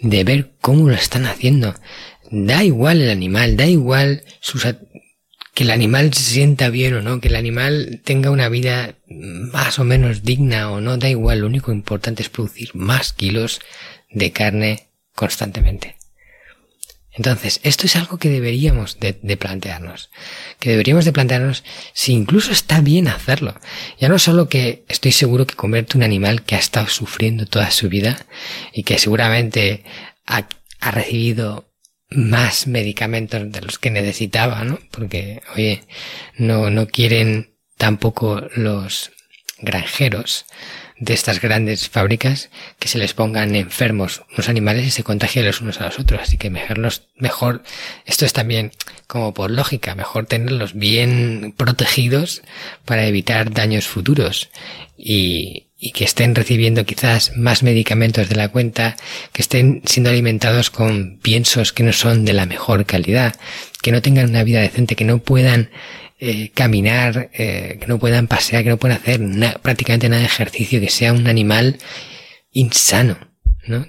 de 0.00 0.24
ver 0.24 0.52
cómo 0.60 0.90
lo 0.90 0.94
están 0.94 1.24
haciendo. 1.24 1.74
Da 2.30 2.62
igual 2.62 3.00
el 3.00 3.10
animal, 3.10 3.56
da 3.56 3.66
igual 3.66 4.22
sus, 4.40 4.66
que 5.54 5.62
el 5.62 5.70
animal 5.70 6.12
se 6.12 6.22
sienta 6.22 6.68
bien 6.68 6.94
o 6.94 7.02
no, 7.02 7.20
que 7.20 7.28
el 7.28 7.36
animal 7.36 8.00
tenga 8.04 8.30
una 8.30 8.48
vida 8.48 8.96
más 9.06 9.78
o 9.78 9.84
menos 9.84 10.24
digna 10.24 10.70
o 10.70 10.80
no, 10.80 10.98
da 10.98 11.08
igual, 11.08 11.40
lo 11.40 11.46
único 11.46 11.72
importante 11.72 12.22
es 12.22 12.28
producir 12.28 12.74
más 12.74 13.12
kilos 13.12 13.60
de 14.10 14.32
carne 14.32 14.88
constantemente. 15.14 15.96
Entonces, 17.16 17.60
esto 17.62 17.86
es 17.86 17.94
algo 17.94 18.18
que 18.18 18.28
deberíamos 18.28 18.98
de, 18.98 19.12
plantearnos, 19.36 20.10
que 20.58 20.70
deberíamos 20.70 21.04
de 21.04 21.12
plantearnos 21.12 21.62
si 21.92 22.12
incluso 22.12 22.50
está 22.50 22.80
bien 22.80 23.06
hacerlo. 23.06 23.54
Ya 24.00 24.08
no 24.08 24.18
solo 24.18 24.48
que 24.48 24.84
estoy 24.88 25.12
seguro 25.12 25.46
que 25.46 25.54
comerte 25.54 25.96
un 25.96 26.02
animal 26.02 26.42
que 26.42 26.56
ha 26.56 26.58
estado 26.58 26.88
sufriendo 26.88 27.46
toda 27.46 27.70
su 27.70 27.88
vida 27.88 28.26
y 28.72 28.82
que 28.82 28.98
seguramente 28.98 29.84
ha, 30.26 30.48
ha 30.80 30.90
recibido 30.90 31.68
más 32.14 32.66
medicamentos 32.66 33.50
de 33.50 33.60
los 33.60 33.78
que 33.78 33.90
necesitaba, 33.90 34.64
¿no? 34.64 34.78
Porque, 34.90 35.42
oye, 35.54 35.82
no, 36.36 36.70
no 36.70 36.86
quieren 36.86 37.54
tampoco 37.76 38.42
los 38.54 39.12
granjeros 39.58 40.46
de 40.98 41.12
estas 41.12 41.40
grandes 41.40 41.88
fábricas 41.88 42.50
que 42.78 42.88
se 42.88 42.98
les 42.98 43.14
pongan 43.14 43.56
enfermos 43.56 44.22
unos 44.32 44.48
animales 44.48 44.86
y 44.86 44.90
se 44.90 45.02
contagien 45.02 45.44
los 45.44 45.60
unos 45.60 45.80
a 45.80 45.86
los 45.86 45.98
otros. 45.98 46.20
Así 46.22 46.38
que 46.38 46.50
mejor 46.50 46.78
los, 46.78 47.08
mejor, 47.16 47.62
esto 48.06 48.24
es 48.24 48.32
también 48.32 48.72
como 49.06 49.34
por 49.34 49.50
lógica, 49.50 49.94
mejor 49.94 50.26
tenerlos 50.26 50.74
bien 50.74 51.54
protegidos 51.56 52.42
para 52.84 53.06
evitar 53.06 53.50
daños 53.50 53.86
futuros. 53.86 54.50
Y, 54.96 55.63
y 55.78 55.92
que 55.92 56.04
estén 56.04 56.34
recibiendo 56.34 56.86
quizás 56.86 57.36
más 57.36 57.62
medicamentos 57.62 58.28
de 58.28 58.36
la 58.36 58.48
cuenta, 58.48 58.96
que 59.32 59.42
estén 59.42 59.82
siendo 59.84 60.10
alimentados 60.10 60.70
con 60.70 61.18
piensos 61.18 61.72
que 61.72 61.82
no 61.82 61.92
son 61.92 62.24
de 62.24 62.32
la 62.32 62.46
mejor 62.46 62.86
calidad, 62.86 63.34
que 63.82 63.92
no 63.92 64.00
tengan 64.00 64.30
una 64.30 64.44
vida 64.44 64.60
decente, 64.60 64.96
que 64.96 65.04
no 65.04 65.18
puedan 65.18 65.70
eh, 66.20 66.50
caminar, 66.54 67.30
eh, 67.34 67.78
que 67.80 67.86
no 67.86 67.98
puedan 67.98 68.28
pasear, 68.28 68.62
que 68.62 68.70
no 68.70 68.78
puedan 68.78 68.98
hacer 68.98 69.20
prácticamente 69.60 70.08
nada 70.08 70.20
de 70.20 70.26
ejercicio, 70.26 70.80
que 70.80 70.90
sea 70.90 71.12
un 71.12 71.26
animal 71.26 71.78
insano, 72.52 73.18
¿no? 73.66 73.84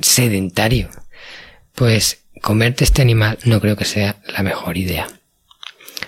Sedentario. 0.00 0.90
Pues 1.74 2.24
comerte 2.42 2.84
este 2.84 3.02
animal 3.02 3.38
no 3.44 3.60
creo 3.60 3.76
que 3.76 3.84
sea 3.84 4.20
la 4.26 4.42
mejor 4.42 4.76
idea. 4.76 5.06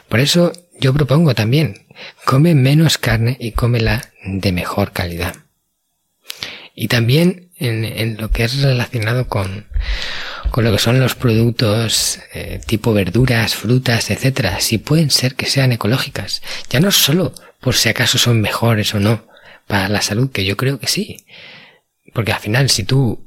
Por 0.08 0.20
eso 0.20 0.52
yo 0.80 0.92
propongo 0.92 1.34
también 1.34 1.86
come 2.24 2.54
menos 2.54 2.98
carne 2.98 3.36
y 3.40 3.52
cómela 3.52 4.12
de 4.24 4.52
mejor 4.52 4.92
calidad. 4.92 5.36
Y 6.74 6.88
también 6.88 7.50
en, 7.56 8.16
lo 8.16 8.30
que 8.30 8.44
es 8.44 8.60
relacionado 8.60 9.28
con, 9.28 9.66
con 10.50 10.64
lo 10.64 10.72
que 10.72 10.78
son 10.78 10.98
los 10.98 11.14
productos 11.14 12.18
eh, 12.34 12.60
tipo 12.66 12.92
verduras, 12.92 13.54
frutas, 13.54 14.10
etcétera, 14.10 14.60
si 14.60 14.78
pueden 14.78 15.10
ser 15.10 15.36
que 15.36 15.46
sean 15.46 15.72
ecológicas, 15.72 16.42
ya 16.70 16.80
no 16.80 16.90
solo 16.90 17.32
por 17.60 17.74
si 17.74 17.88
acaso 17.88 18.18
son 18.18 18.40
mejores 18.40 18.94
o 18.94 19.00
no 19.00 19.26
para 19.66 19.88
la 19.88 20.02
salud, 20.02 20.30
que 20.30 20.44
yo 20.44 20.56
creo 20.56 20.78
que 20.78 20.88
sí, 20.88 21.24
porque 22.12 22.32
al 22.32 22.40
final 22.40 22.70
si 22.70 22.84
tú 22.84 23.24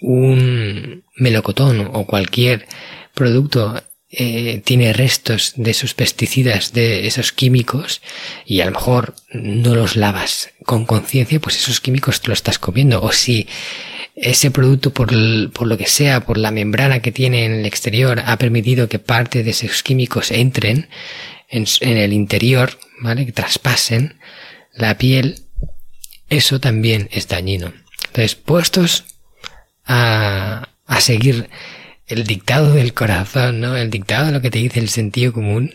un 0.00 1.04
melocotón 1.16 1.90
o 1.92 2.06
cualquier 2.06 2.66
producto 3.14 3.82
eh, 4.10 4.62
tiene 4.64 4.92
restos 4.92 5.52
de 5.56 5.70
esos 5.70 5.92
pesticidas, 5.94 6.72
de 6.72 7.06
esos 7.06 7.32
químicos, 7.32 8.00
y 8.46 8.60
a 8.60 8.64
lo 8.64 8.72
mejor 8.72 9.14
no 9.32 9.74
los 9.74 9.96
lavas 9.96 10.50
con 10.64 10.86
conciencia, 10.86 11.40
pues 11.40 11.56
esos 11.56 11.80
químicos 11.80 12.20
te 12.20 12.28
los 12.28 12.38
estás 12.38 12.58
comiendo. 12.58 13.02
O 13.02 13.12
si 13.12 13.46
ese 14.16 14.50
producto, 14.50 14.92
por, 14.92 15.10
por 15.52 15.66
lo 15.66 15.76
que 15.76 15.86
sea, 15.86 16.24
por 16.24 16.38
la 16.38 16.50
membrana 16.50 17.00
que 17.00 17.12
tiene 17.12 17.44
en 17.44 17.52
el 17.52 17.66
exterior, 17.66 18.22
ha 18.24 18.38
permitido 18.38 18.88
que 18.88 18.98
parte 18.98 19.42
de 19.44 19.50
esos 19.50 19.82
químicos 19.82 20.30
entren 20.30 20.88
en, 21.50 21.66
en 21.80 21.98
el 21.98 22.12
interior, 22.12 22.78
¿vale? 23.00 23.26
Que 23.26 23.32
traspasen 23.32 24.18
la 24.74 24.96
piel, 24.96 25.42
eso 26.30 26.60
también 26.60 27.08
es 27.12 27.28
dañino. 27.28 27.72
Entonces, 28.06 28.34
puestos 28.34 29.04
a, 29.84 30.68
a 30.86 31.00
seguir 31.00 31.48
el 32.08 32.24
dictado 32.24 32.72
del 32.72 32.94
corazón, 32.94 33.60
¿no? 33.60 33.76
El 33.76 33.90
dictado 33.90 34.26
de 34.26 34.32
lo 34.32 34.40
que 34.40 34.50
te 34.50 34.58
dice 34.58 34.80
el 34.80 34.88
sentido 34.88 35.32
común, 35.32 35.74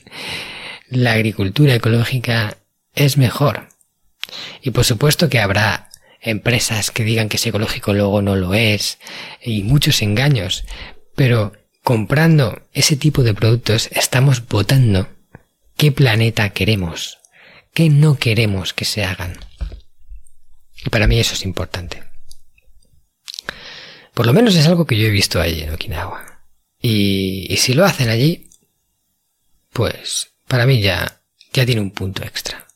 la 0.90 1.14
agricultura 1.14 1.76
ecológica 1.76 2.58
es 2.96 3.18
mejor. 3.18 3.70
Y 4.62 4.72
por 4.72 4.84
supuesto 4.84 5.30
que 5.30 5.40
habrá 5.40 5.90
empresas 6.22 6.92
que 6.92 7.04
digan 7.04 7.30
que 7.30 7.38
es 7.38 7.46
ecológico 7.46 7.94
luego 7.94 8.22
no 8.22 8.36
lo 8.36 8.54
es, 8.54 8.98
y 9.42 9.64
muchos 9.64 10.02
engaños, 10.02 10.66
pero 11.16 11.54
comprando 11.84 12.62
ese 12.74 12.96
tipo 12.96 13.24
de 13.24 13.34
productos 13.34 13.90
estamos 13.92 14.48
votando 14.48 15.10
qué 15.76 15.92
planeta 15.92 16.50
queremos, 16.50 17.20
qué 17.74 17.90
no 17.90 18.16
queremos 18.16 18.74
que 18.74 18.86
se 18.86 19.04
hagan. 19.04 19.38
Y 20.86 20.90
para 20.90 21.08
mí 21.08 21.20
eso 21.20 21.34
es 21.34 21.44
importante. 21.44 22.13
Por 24.14 24.28
lo 24.28 24.34
menos 24.34 24.56
es 24.56 24.68
algo 24.68 24.86
que 24.86 24.98
yo 24.98 25.08
he 25.08 25.12
visto 25.12 25.42
allí 25.42 25.62
en 25.62 25.74
Okinawa. 25.74 26.24
Y, 26.80 27.56
si 27.58 27.74
lo 27.74 27.86
hacen 27.86 28.10
allí, 28.10 28.50
pues 29.72 30.34
para 30.48 30.66
mí 30.66 30.82
ya, 30.82 31.22
ya 31.52 31.66
tiene 31.66 31.82
un 31.82 31.92
punto 31.92 32.24
extra. 32.24 32.68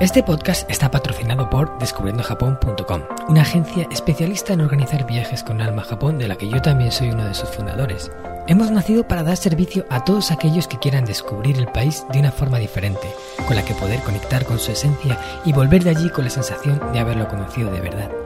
Este 0.00 0.22
podcast 0.22 0.68
está 0.70 0.90
patrocinado 0.90 1.48
por 1.48 1.78
descubriendojapón.com, 1.78 3.02
una 3.28 3.42
agencia 3.42 3.86
especialista 3.90 4.52
en 4.52 4.62
organizar 4.62 5.06
viajes 5.06 5.42
con 5.42 5.60
alma 5.60 5.82
a 5.82 5.86
Japón 5.86 6.18
de 6.18 6.28
la 6.28 6.36
que 6.36 6.48
yo 6.48 6.60
también 6.60 6.90
soy 6.90 7.10
uno 7.10 7.24
de 7.24 7.34
sus 7.34 7.48
fundadores. 7.48 8.10
Hemos 8.48 8.70
nacido 8.70 9.06
para 9.06 9.22
dar 9.22 9.36
servicio 9.36 9.86
a 9.90 10.04
todos 10.04 10.30
aquellos 10.30 10.68
que 10.68 10.78
quieran 10.78 11.04
descubrir 11.04 11.56
el 11.56 11.68
país 11.68 12.04
de 12.12 12.18
una 12.18 12.32
forma 12.32 12.58
diferente, 12.58 13.08
con 13.46 13.56
la 13.56 13.64
que 13.64 13.74
poder 13.74 14.00
conectar 14.00 14.44
con 14.44 14.58
su 14.58 14.72
esencia 14.72 15.18
y 15.44 15.52
volver 15.52 15.84
de 15.84 15.90
allí 15.90 16.10
con 16.10 16.24
la 16.24 16.30
sensación 16.30 16.80
de 16.92 16.98
haberlo 16.98 17.28
conocido 17.28 17.70
de 17.70 17.80
verdad 17.80 18.25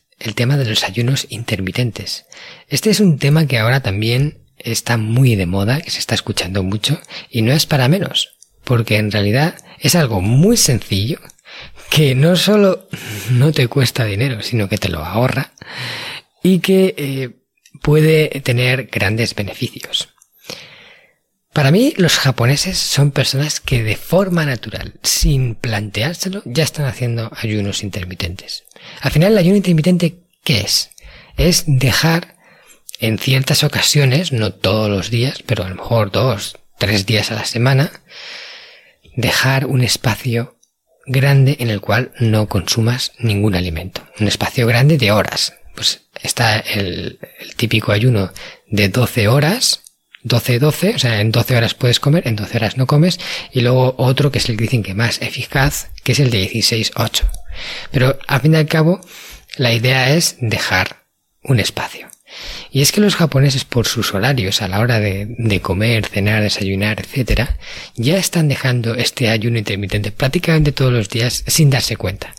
el 0.23 0.35
tema 0.35 0.57
de 0.57 0.65
los 0.65 0.83
ayunos 0.83 1.27
intermitentes. 1.29 2.25
Este 2.67 2.89
es 2.89 2.99
un 2.99 3.17
tema 3.17 3.47
que 3.47 3.59
ahora 3.59 3.81
también 3.81 4.45
está 4.57 4.97
muy 4.97 5.35
de 5.35 5.45
moda, 5.45 5.81
que 5.81 5.91
se 5.91 5.99
está 5.99 6.15
escuchando 6.15 6.63
mucho, 6.63 6.99
y 7.29 7.41
no 7.41 7.51
es 7.51 7.65
para 7.65 7.87
menos, 7.87 8.37
porque 8.63 8.97
en 8.97 9.11
realidad 9.11 9.55
es 9.79 9.95
algo 9.95 10.21
muy 10.21 10.57
sencillo, 10.57 11.19
que 11.89 12.15
no 12.15 12.35
solo 12.35 12.87
no 13.31 13.51
te 13.51 13.67
cuesta 13.67 14.05
dinero, 14.05 14.41
sino 14.41 14.69
que 14.69 14.77
te 14.77 14.89
lo 14.89 15.03
ahorra, 15.03 15.53
y 16.43 16.59
que 16.59 16.95
eh, 16.97 17.29
puede 17.81 18.27
tener 18.41 18.87
grandes 18.87 19.35
beneficios. 19.35 20.09
Para 21.53 21.71
mí, 21.71 21.93
los 21.97 22.17
japoneses 22.17 22.77
son 22.77 23.11
personas 23.11 23.59
que 23.59 23.83
de 23.83 23.97
forma 23.97 24.45
natural, 24.45 24.93
sin 25.03 25.55
planteárselo, 25.55 26.41
ya 26.45 26.63
están 26.63 26.85
haciendo 26.85 27.29
ayunos 27.35 27.83
intermitentes. 27.83 28.63
Al 29.01 29.11
final, 29.11 29.33
el 29.33 29.37
ayuno 29.37 29.57
intermitente, 29.57 30.17
¿qué 30.43 30.61
es? 30.61 30.91
Es 31.37 31.63
dejar 31.67 32.35
en 32.99 33.17
ciertas 33.17 33.63
ocasiones, 33.63 34.31
no 34.31 34.53
todos 34.53 34.89
los 34.89 35.09
días, 35.09 35.43
pero 35.45 35.63
a 35.63 35.69
lo 35.69 35.75
mejor 35.75 36.11
dos, 36.11 36.57
tres 36.77 37.05
días 37.05 37.31
a 37.31 37.35
la 37.35 37.45
semana, 37.45 37.91
dejar 39.15 39.65
un 39.65 39.81
espacio 39.81 40.57
grande 41.05 41.57
en 41.59 41.69
el 41.69 41.81
cual 41.81 42.11
no 42.19 42.47
consumas 42.47 43.13
ningún 43.17 43.55
alimento. 43.55 44.01
Un 44.19 44.27
espacio 44.27 44.67
grande 44.67 44.97
de 44.97 45.11
horas. 45.11 45.55
Pues 45.75 46.01
está 46.21 46.59
el, 46.59 47.19
el 47.39 47.55
típico 47.55 47.91
ayuno 47.91 48.31
de 48.67 48.89
12 48.89 49.27
horas, 49.27 49.81
12-12, 50.23 50.95
o 50.95 50.99
sea, 50.99 51.21
en 51.21 51.31
12 51.31 51.55
horas 51.55 51.73
puedes 51.73 51.99
comer, 51.99 52.27
en 52.27 52.35
12 52.35 52.57
horas 52.57 52.77
no 52.77 52.87
comes, 52.87 53.19
y 53.51 53.61
luego 53.61 53.95
otro 53.97 54.31
que 54.31 54.39
es 54.39 54.49
el 54.49 54.57
que 54.57 54.63
dicen 54.63 54.83
que 54.83 54.93
más 54.93 55.21
eficaz, 55.21 55.89
que 56.03 56.11
es 56.11 56.19
el 56.19 56.29
de 56.29 56.49
16-8. 56.49 57.23
Pero 57.91 58.17
al 58.27 58.41
fin 58.41 58.53
y 58.53 58.57
al 58.57 58.67
cabo, 58.67 59.01
la 59.57 59.73
idea 59.73 60.15
es 60.15 60.37
dejar 60.39 61.03
un 61.43 61.59
espacio. 61.59 62.10
Y 62.71 62.81
es 62.81 62.91
que 62.91 63.01
los 63.01 63.15
japoneses, 63.15 63.65
por 63.65 63.87
sus 63.87 64.13
horarios 64.13 64.61
a 64.61 64.67
la 64.67 64.79
hora 64.79 64.99
de, 64.99 65.59
comer, 65.61 66.05
cenar, 66.05 66.41
desayunar, 66.41 66.99
etcétera, 66.99 67.57
ya 67.95 68.17
están 68.17 68.47
dejando 68.47 68.95
este 68.95 69.29
ayuno 69.29 69.57
intermitente 69.57 70.11
prácticamente 70.11 70.71
todos 70.71 70.93
los 70.93 71.09
días 71.09 71.43
sin 71.47 71.69
darse 71.69 71.97
cuenta. 71.97 72.33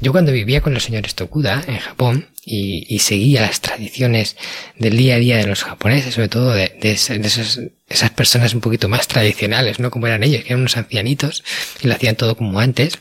Yo 0.00 0.12
cuando 0.12 0.32
vivía 0.32 0.60
con 0.60 0.74
los 0.74 0.84
señores 0.84 1.14
Tokuda 1.14 1.62
en 1.66 1.78
Japón 1.78 2.28
y, 2.44 2.98
seguía 2.98 3.42
las 3.42 3.60
tradiciones 3.60 4.36
del 4.76 4.96
día 4.96 5.14
a 5.14 5.18
día 5.18 5.36
de 5.36 5.46
los 5.46 5.62
japoneses, 5.62 6.14
sobre 6.14 6.28
todo 6.28 6.52
de, 6.52 6.76
esas 6.82 8.10
personas 8.10 8.54
un 8.54 8.60
poquito 8.60 8.88
más 8.88 9.06
tradicionales, 9.06 9.78
¿no? 9.78 9.90
Como 9.90 10.06
eran 10.06 10.24
ellos, 10.24 10.42
que 10.42 10.48
eran 10.48 10.60
unos 10.60 10.76
ancianitos 10.76 11.44
y 11.82 11.88
lo 11.88 11.94
hacían 11.94 12.16
todo 12.16 12.36
como 12.36 12.58
antes. 12.58 12.98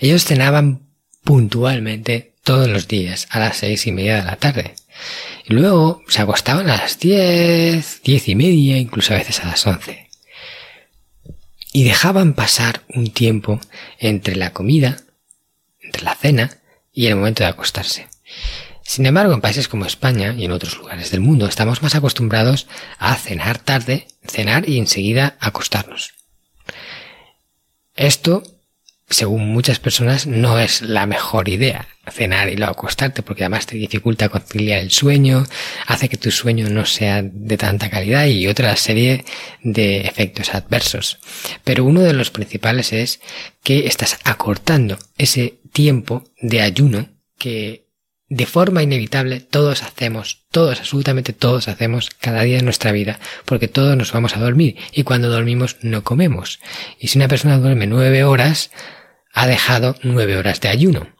Ellos 0.00 0.24
cenaban 0.24 0.86
puntualmente 1.24 2.36
todos 2.44 2.68
los 2.68 2.86
días 2.86 3.26
a 3.30 3.40
las 3.40 3.56
seis 3.56 3.86
y 3.88 3.92
media 3.92 4.16
de 4.16 4.22
la 4.22 4.36
tarde. 4.36 4.74
Y 5.48 5.54
luego 5.54 6.02
se 6.08 6.22
acostaban 6.22 6.68
a 6.68 6.76
las 6.76 6.98
diez, 6.98 8.00
diez 8.02 8.28
y 8.28 8.34
media, 8.34 8.78
incluso 8.78 9.14
a 9.14 9.18
veces 9.18 9.40
a 9.40 9.46
las 9.46 9.66
once. 9.66 10.08
Y 11.72 11.84
dejaban 11.84 12.34
pasar 12.34 12.82
un 12.88 13.10
tiempo 13.10 13.60
entre 13.98 14.36
la 14.36 14.52
comida, 14.52 14.96
entre 15.80 16.02
la 16.02 16.14
cena 16.14 16.58
y 16.92 17.06
el 17.06 17.16
momento 17.16 17.44
de 17.44 17.50
acostarse. 17.50 18.08
Sin 18.82 19.04
embargo, 19.04 19.34
en 19.34 19.40
países 19.40 19.68
como 19.68 19.84
España 19.84 20.34
y 20.36 20.44
en 20.44 20.52
otros 20.52 20.78
lugares 20.78 21.10
del 21.10 21.20
mundo 21.20 21.46
estamos 21.46 21.82
más 21.82 21.94
acostumbrados 21.94 22.66
a 22.98 23.14
cenar 23.16 23.58
tarde, 23.58 24.06
cenar 24.24 24.68
y 24.68 24.78
enseguida 24.78 25.36
acostarnos. 25.40 26.14
Esto 27.96 28.42
según 29.08 29.48
muchas 29.48 29.78
personas, 29.78 30.26
no 30.26 30.58
es 30.58 30.82
la 30.82 31.06
mejor 31.06 31.48
idea 31.48 31.86
cenar 32.10 32.48
y 32.48 32.56
luego 32.56 32.72
acostarte, 32.72 33.22
porque 33.22 33.44
además 33.44 33.66
te 33.66 33.76
dificulta 33.76 34.28
conciliar 34.28 34.80
el 34.80 34.90
sueño, 34.90 35.44
hace 35.86 36.08
que 36.08 36.16
tu 36.16 36.30
sueño 36.30 36.68
no 36.68 36.86
sea 36.86 37.22
de 37.22 37.56
tanta 37.56 37.90
calidad 37.90 38.26
y 38.26 38.46
otra 38.46 38.74
serie 38.76 39.24
de 39.62 40.02
efectos 40.02 40.54
adversos. 40.54 41.18
Pero 41.64 41.84
uno 41.84 42.02
de 42.02 42.12
los 42.12 42.30
principales 42.30 42.92
es 42.92 43.20
que 43.62 43.86
estás 43.86 44.18
acortando 44.24 44.98
ese 45.18 45.60
tiempo 45.72 46.24
de 46.40 46.62
ayuno 46.62 47.08
que 47.38 47.85
de 48.28 48.46
forma 48.46 48.82
inevitable 48.82 49.40
todos 49.40 49.82
hacemos, 49.82 50.44
todos, 50.50 50.80
absolutamente 50.80 51.32
todos 51.32 51.68
hacemos 51.68 52.10
cada 52.10 52.42
día 52.42 52.56
de 52.56 52.62
nuestra 52.62 52.92
vida, 52.92 53.20
porque 53.44 53.68
todos 53.68 53.96
nos 53.96 54.12
vamos 54.12 54.36
a 54.36 54.40
dormir 54.40 54.76
y 54.92 55.04
cuando 55.04 55.30
dormimos 55.30 55.76
no 55.82 56.02
comemos. 56.02 56.58
Y 56.98 57.08
si 57.08 57.18
una 57.18 57.28
persona 57.28 57.58
duerme 57.58 57.86
nueve 57.86 58.24
horas, 58.24 58.70
ha 59.32 59.46
dejado 59.46 59.96
nueve 60.02 60.36
horas 60.36 60.60
de 60.60 60.68
ayuno. 60.68 61.14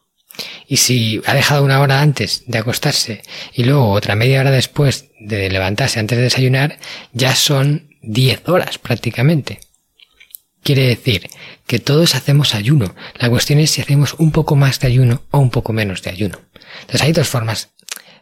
Y 0.67 0.79
si 0.79 1.23
ha 1.27 1.35
dejado 1.35 1.65
una 1.65 1.81
hora 1.81 2.03
antes 2.03 2.43
de 2.47 2.59
acostarse 2.59 3.23
y 3.55 3.65
luego 3.65 3.91
otra 3.91 4.17
media 4.17 4.41
hora 4.41 4.51
después 4.51 5.07
de 5.21 5.49
levantarse 5.49 6.01
antes 6.01 6.19
de 6.19 6.25
desayunar, 6.25 6.79
ya 7.13 7.35
son 7.35 7.91
diez 8.03 8.47
horas 8.49 8.79
prácticamente. 8.79 9.61
Quiere 10.63 10.89
decir 10.89 11.31
que 11.67 11.79
todos 11.79 12.17
hacemos 12.17 12.55
ayuno. 12.55 12.95
La 13.19 13.31
cuestión 13.31 13.61
es 13.61 13.71
si 13.71 13.81
hacemos 13.81 14.15
un 14.15 14.33
poco 14.33 14.57
más 14.57 14.81
de 14.81 14.89
ayuno 14.89 15.23
o 15.31 15.39
un 15.39 15.51
poco 15.51 15.73
menos 15.73 16.03
de 16.03 16.11
ayuno. 16.11 16.41
Entonces 16.81 17.03
hay 17.03 17.13
dos 17.13 17.29
formas 17.29 17.71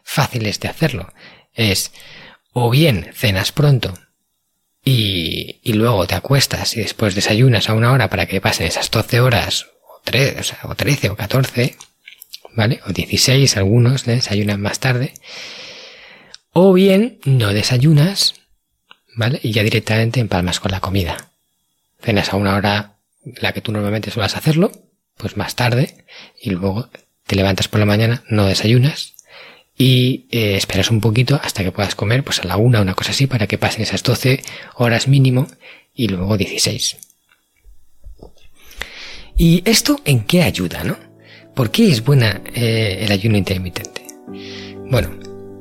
fáciles 0.03 0.59
de 0.59 0.67
hacerlo. 0.67 1.13
Es 1.53 1.91
o 2.53 2.69
bien 2.69 3.11
cenas 3.13 3.51
pronto 3.51 3.93
y, 4.83 5.59
y 5.63 5.73
luego 5.73 6.05
te 6.07 6.15
acuestas 6.15 6.75
y 6.77 6.81
después 6.81 7.15
desayunas 7.15 7.69
a 7.69 7.73
una 7.73 7.91
hora 7.91 8.09
para 8.09 8.27
que 8.27 8.41
pasen 8.41 8.67
esas 8.67 8.91
12 8.91 9.19
horas 9.19 9.67
3, 10.05 10.39
o, 10.39 10.43
sea, 10.43 10.59
o 10.63 10.75
13 10.75 11.09
o 11.09 11.15
14, 11.17 11.75
¿vale? 12.53 12.79
O 12.87 12.93
16, 12.93 13.57
algunos 13.57 14.05
desayunan 14.05 14.61
más 14.61 14.79
tarde. 14.79 15.13
O 16.53 16.71
bien 16.71 17.19
no 17.25 17.51
desayunas, 17.51 18.35
¿vale? 19.15 19.39
Y 19.43 19.51
ya 19.51 19.63
directamente 19.63 20.21
empalmas 20.21 20.61
con 20.61 20.71
la 20.71 20.79
comida. 20.79 21.31
Cenas 21.99 22.31
a 22.31 22.37
una 22.37 22.55
hora 22.55 22.99
la 23.41 23.51
que 23.51 23.61
tú 23.61 23.71
normalmente 23.71 24.11
suelas 24.11 24.37
hacerlo, 24.37 24.71
pues 25.17 25.35
más 25.35 25.55
tarde, 25.55 26.05
y 26.39 26.51
luego 26.51 26.89
te 27.25 27.35
levantas 27.35 27.67
por 27.67 27.79
la 27.79 27.85
mañana, 27.85 28.23
no 28.29 28.45
desayunas, 28.45 29.13
y 29.77 30.25
eh, 30.31 30.55
esperas 30.55 30.89
un 30.89 31.01
poquito 31.01 31.39
hasta 31.43 31.63
que 31.63 31.71
puedas 31.71 31.95
comer, 31.95 32.23
pues 32.23 32.39
a 32.39 32.45
la 32.45 32.57
una, 32.57 32.81
una 32.81 32.93
cosa 32.93 33.11
así, 33.11 33.27
para 33.27 33.47
que 33.47 33.57
pasen 33.57 33.81
esas 33.81 34.03
12 34.03 34.41
horas 34.75 35.07
mínimo, 35.07 35.47
y 35.93 36.07
luego 36.07 36.37
16. 36.37 36.97
¿Y 39.37 39.63
esto 39.69 39.99
en 40.05 40.21
qué 40.23 40.43
ayuda, 40.43 40.83
no? 40.83 40.97
¿Por 41.53 41.71
qué 41.71 41.89
es 41.91 42.03
buena 42.03 42.41
eh, 42.53 42.99
el 43.01 43.11
ayuno 43.11 43.37
intermitente? 43.37 44.05
Bueno, 44.89 45.09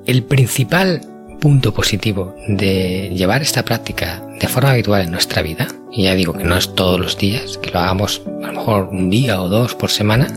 el 0.06 0.22
principal 0.22 1.00
punto 1.40 1.74
positivo 1.74 2.34
de 2.46 3.10
llevar 3.14 3.42
esta 3.42 3.64
práctica 3.64 4.26
de 4.40 4.48
forma 4.48 4.70
habitual 4.70 5.02
en 5.02 5.10
nuestra 5.10 5.42
vida, 5.42 5.68
y 5.92 6.04
ya 6.04 6.14
digo 6.14 6.32
que 6.32 6.44
no 6.44 6.56
es 6.56 6.74
todos 6.74 7.00
los 7.00 7.18
días, 7.18 7.58
que 7.58 7.70
lo 7.70 7.80
hagamos 7.80 8.22
a 8.42 8.46
lo 8.46 8.52
mejor 8.52 8.88
un 8.90 9.10
día 9.10 9.40
o 9.42 9.48
dos 9.48 9.74
por 9.74 9.90
semana, 9.90 10.28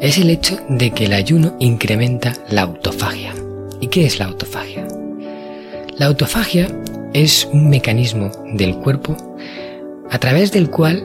es 0.00 0.18
el 0.18 0.30
hecho 0.30 0.58
de 0.68 0.90
que 0.90 1.06
el 1.06 1.12
ayuno 1.12 1.56
incrementa 1.58 2.34
la 2.50 2.62
autofagia. 2.62 3.34
¿Y 3.80 3.88
qué 3.88 4.06
es 4.06 4.18
la 4.18 4.26
autofagia? 4.26 4.86
La 5.96 6.06
autofagia 6.06 6.68
es 7.14 7.48
un 7.50 7.70
mecanismo 7.70 8.30
del 8.52 8.76
cuerpo 8.76 9.16
a 10.10 10.18
través 10.18 10.52
del 10.52 10.70
cual 10.70 11.02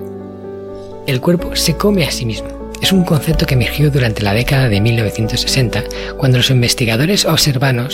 el 1.07 1.21
cuerpo 1.21 1.55
se 1.55 1.75
come 1.77 2.05
a 2.05 2.11
sí 2.11 2.25
mismo. 2.25 2.49
Es 2.81 2.91
un 2.91 3.03
concepto 3.03 3.45
que 3.45 3.53
emergió 3.53 3.91
durante 3.91 4.23
la 4.23 4.33
década 4.33 4.67
de 4.67 4.81
1960, 4.81 5.83
cuando 6.17 6.39
los 6.39 6.49
investigadores 6.49 7.25
observaron 7.25 7.89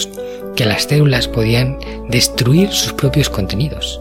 que 0.56 0.66
las 0.66 0.84
células 0.84 1.28
podían 1.28 1.78
destruir 2.10 2.72
sus 2.72 2.94
propios 2.94 3.30
contenidos, 3.30 4.00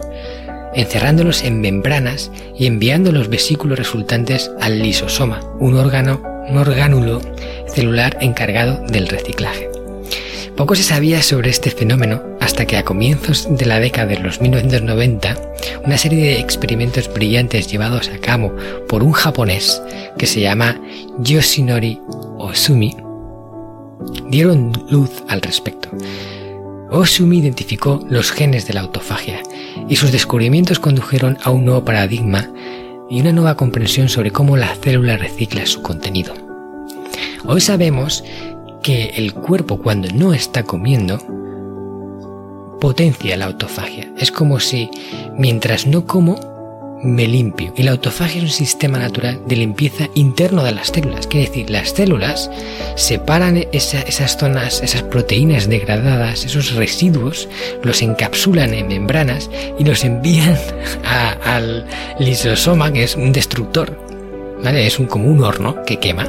encerrándolos 0.75 1.43
en 1.43 1.61
membranas 1.61 2.31
y 2.57 2.67
enviando 2.67 3.13
los 3.13 3.29
vesículos 3.29 3.79
resultantes 3.79 4.51
al 4.61 4.79
lisosoma, 4.79 5.41
un 5.59 5.77
órgano, 5.77 6.36
un 6.49 6.59
orgánulo 6.59 7.21
celular 7.69 8.17
encargado 8.21 8.85
del 8.87 9.09
reciclaje. 9.09 9.69
Poco 10.57 10.75
se 10.75 10.83
sabía 10.83 11.23
sobre 11.23 11.51
este 11.51 11.71
fenómeno 11.71 12.23
hasta 12.41 12.65
que 12.65 12.77
a 12.79 12.85
comienzos 12.85 13.47
de 13.51 13.67
la 13.67 13.79
década 13.79 14.07
de 14.07 14.21
los 14.21 14.41
1990, 14.41 15.37
una 15.85 15.99
serie 15.99 16.25
de 16.25 16.41
experimentos 16.41 17.13
brillantes 17.13 17.71
llevados 17.71 18.09
a 18.09 18.19
cabo 18.19 18.55
por 18.89 19.03
un 19.03 19.13
japonés 19.13 19.83
que 20.17 20.27
se 20.27 20.41
llama 20.41 20.81
Yoshinori 21.19 22.01
Osumi 22.39 22.97
dieron 24.31 24.73
luz 24.89 25.11
al 25.29 25.43
respecto. 25.43 25.91
Osumi 26.91 27.39
identificó 27.39 28.05
los 28.09 28.31
genes 28.31 28.67
de 28.67 28.75
la 28.75 28.83
autofagia 28.83 29.43
y 29.89 29.97
sus 29.97 30.13
descubrimientos 30.13 30.79
condujeron 30.79 31.39
a 31.43 31.51
un 31.51 31.65
nuevo 31.65 31.85
paradigma 31.85 32.49
y 33.09 33.21
una 33.21 33.33
nueva 33.33 33.57
comprensión 33.57 34.09
sobre 34.09 34.31
cómo 34.31 34.57
la 34.57 34.75
célula 34.75 35.17
recicla 35.17 35.67
su 35.67 35.83
contenido. 35.83 36.35
Hoy 37.45 37.61
sabemos 37.61 38.25
que 38.83 39.11
el 39.17 39.35
cuerpo 39.35 39.79
cuando 39.79 40.09
no 40.11 40.33
está 40.33 40.63
comiendo 40.65 41.19
potencia 42.81 43.37
la 43.37 43.47
autofagia. 43.47 44.13
Es 44.19 44.31
como 44.31 44.61
si 44.61 44.91
mientras 45.37 45.87
no 45.87 46.07
como 46.07 46.56
me 47.03 47.27
limpio. 47.27 47.73
Y 47.77 47.83
la 47.83 47.93
autofagia 47.93 48.39
es 48.39 48.45
un 48.45 48.51
sistema 48.51 48.99
natural 48.99 49.41
de 49.47 49.57
limpieza 49.57 50.09
interno 50.15 50.65
de 50.65 50.73
las 50.73 50.89
células. 50.89 51.27
Quiere 51.27 51.49
decir, 51.49 51.71
las 51.71 51.91
células 51.91 52.51
separan 52.95 53.65
esas 53.73 54.37
zonas, 54.39 54.83
esas 54.83 55.03
proteínas 55.03 55.69
degradadas, 55.69 56.45
esos 56.45 56.75
residuos, 56.75 57.49
los 57.83 58.03
encapsulan 58.03 58.75
en 58.75 58.89
membranas 58.89 59.51
y 59.79 59.85
los 59.85 60.05
envían 60.05 60.57
al 61.45 61.87
lisosoma, 62.19 62.93
que 62.93 63.05
es 63.05 63.17
un 63.17 63.33
destructor. 63.33 63.99
¿Vale? 64.63 64.87
Es 64.87 64.99
un, 64.99 65.07
como 65.07 65.29
un 65.29 65.45
horno 65.45 65.85
que 65.85 65.99
quema. 65.99 66.27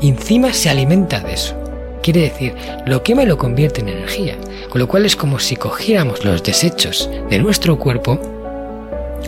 Y 0.00 0.08
encima 0.08 0.52
se 0.52 0.68
alimenta 0.68 1.20
de 1.20 1.32
eso. 1.32 1.54
Quiere 2.02 2.20
decir, 2.20 2.54
lo 2.84 3.02
quema 3.02 3.22
y 3.22 3.26
lo 3.26 3.38
convierte 3.38 3.80
en 3.80 3.88
energía. 3.88 4.36
Con 4.68 4.80
lo 4.80 4.88
cual 4.88 5.06
es 5.06 5.16
como 5.16 5.38
si 5.38 5.56
cogiéramos 5.56 6.24
los 6.24 6.42
desechos 6.42 7.08
de 7.30 7.38
nuestro 7.38 7.78
cuerpo 7.78 8.20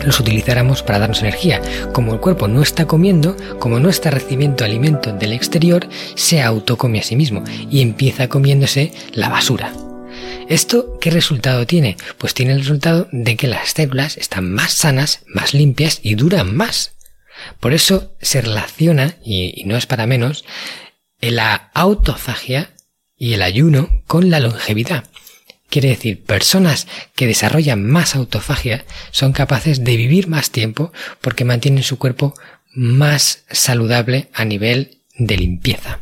los 0.05 0.19
utilizáramos 0.19 0.83
para 0.83 0.99
darnos 0.99 1.21
energía. 1.21 1.61
Como 1.93 2.13
el 2.13 2.19
cuerpo 2.19 2.47
no 2.47 2.61
está 2.61 2.85
comiendo, 2.85 3.35
como 3.59 3.79
no 3.79 3.89
está 3.89 4.11
recibiendo 4.11 4.65
alimento 4.65 5.11
del 5.13 5.33
exterior, 5.33 5.87
se 6.15 6.41
autocome 6.41 6.99
a 6.99 7.03
sí 7.03 7.15
mismo 7.15 7.43
y 7.69 7.81
empieza 7.81 8.27
comiéndose 8.27 8.91
la 9.13 9.29
basura. 9.29 9.73
¿Esto 10.49 10.97
qué 11.01 11.11
resultado 11.11 11.67
tiene? 11.67 11.97
Pues 12.17 12.33
tiene 12.33 12.53
el 12.53 12.59
resultado 12.59 13.09
de 13.11 13.35
que 13.35 13.47
las 13.47 13.71
células 13.71 14.17
están 14.17 14.51
más 14.51 14.73
sanas, 14.73 15.21
más 15.27 15.53
limpias 15.53 15.99
y 16.03 16.15
duran 16.15 16.55
más. 16.55 16.93
Por 17.59 17.73
eso 17.73 18.15
se 18.21 18.41
relaciona, 18.41 19.15
y, 19.23 19.63
no 19.65 19.75
es 19.75 19.85
para 19.85 20.07
menos, 20.07 20.45
la 21.19 21.69
autofagia 21.73 22.71
y 23.17 23.33
el 23.33 23.41
ayuno 23.41 24.03
con 24.07 24.29
la 24.29 24.39
longevidad. 24.39 25.03
Quiere 25.69 25.89
decir, 25.89 26.23
personas 26.23 26.87
que 27.15 27.27
desarrollan 27.27 27.83
más 27.83 28.15
autofagia 28.15 28.85
son 29.11 29.33
capaces 29.33 29.83
de 29.83 29.97
vivir 29.97 30.27
más 30.27 30.49
tiempo 30.51 30.93
porque 31.19 31.43
mantienen 31.43 31.83
su 31.83 31.97
cuerpo 31.97 32.33
más 32.71 33.43
saludable 33.49 34.29
a 34.33 34.45
nivel 34.45 34.99
de 35.17 35.35
limpieza. 35.37 35.99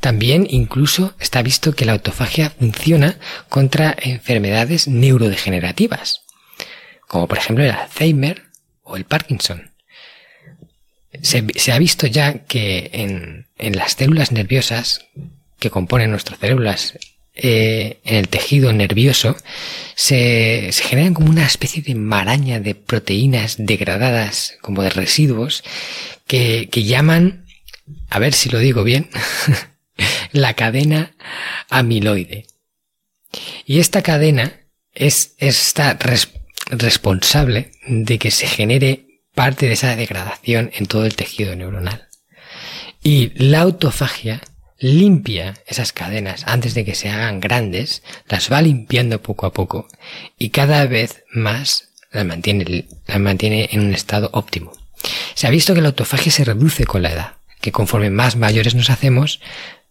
También 0.00 0.46
incluso 0.48 1.14
está 1.20 1.42
visto 1.42 1.74
que 1.74 1.84
la 1.84 1.92
autofagia 1.92 2.50
funciona 2.50 3.18
contra 3.48 3.94
enfermedades 3.98 4.88
neurodegenerativas, 4.88 6.22
como 7.08 7.26
por 7.26 7.38
ejemplo 7.38 7.64
el 7.64 7.72
Alzheimer 7.72 8.44
o 8.82 8.96
el 8.96 9.04
Parkinson. 9.04 9.72
Se, 11.22 11.72
ha 11.72 11.78
visto 11.78 12.06
ya 12.06 12.44
que 12.44 12.90
en, 12.92 13.48
en 13.58 13.76
las 13.76 13.92
células 13.92 14.32
nerviosas 14.32 15.06
que 15.58 15.70
componen 15.70 16.10
nuestras 16.10 16.38
células 16.38 16.94
eh, 17.38 18.00
en 18.04 18.16
el 18.16 18.28
tejido 18.28 18.72
nervioso 18.72 19.36
se, 19.94 20.68
se, 20.72 20.84
generan 20.84 21.12
como 21.12 21.28
una 21.28 21.44
especie 21.44 21.82
de 21.82 21.94
maraña 21.94 22.60
de 22.60 22.74
proteínas 22.74 23.56
degradadas, 23.58 24.56
como 24.62 24.82
de 24.82 24.88
residuos, 24.88 25.62
que, 26.26 26.68
llaman, 26.72 27.44
a 28.08 28.18
ver 28.18 28.32
si 28.32 28.48
lo 28.48 28.58
digo 28.58 28.84
bien, 28.84 29.10
la 30.32 30.54
cadena 30.54 31.14
amiloide. 31.68 32.46
Y 33.66 33.80
esta 33.80 34.02
cadena 34.02 34.60
es, 34.94 35.34
está 35.38 35.98
responsable 36.70 37.72
de 37.86 38.18
que 38.18 38.30
se 38.30 38.46
genere 38.46 39.20
parte 39.34 39.66
de 39.66 39.74
esa 39.74 39.94
degradación 39.94 40.70
en 40.74 40.86
todo 40.86 41.04
el 41.04 41.16
tejido 41.16 41.54
neuronal. 41.54 42.08
Y 43.02 43.32
la 43.36 43.60
autofagia 43.60 44.40
limpia 44.78 45.54
esas 45.66 45.92
cadenas 45.92 46.44
antes 46.46 46.74
de 46.74 46.84
que 46.84 46.94
se 46.94 47.08
hagan 47.08 47.40
grandes, 47.40 48.02
las 48.28 48.50
va 48.50 48.62
limpiando 48.62 49.22
poco 49.22 49.46
a 49.46 49.52
poco 49.52 49.88
y 50.38 50.50
cada 50.50 50.86
vez 50.86 51.24
más 51.32 51.88
las 52.12 52.24
mantiene, 52.24 52.86
las 53.06 53.20
mantiene 53.20 53.68
en 53.72 53.80
un 53.80 53.94
estado 53.94 54.30
óptimo. 54.32 54.72
Se 55.34 55.46
ha 55.46 55.50
visto 55.50 55.74
que 55.74 55.80
la 55.80 55.88
autofagia 55.88 56.32
se 56.32 56.44
reduce 56.44 56.84
con 56.84 57.02
la 57.02 57.12
edad, 57.12 57.34
que 57.60 57.72
conforme 57.72 58.10
más 58.10 58.36
mayores 58.36 58.74
nos 58.74 58.90
hacemos, 58.90 59.40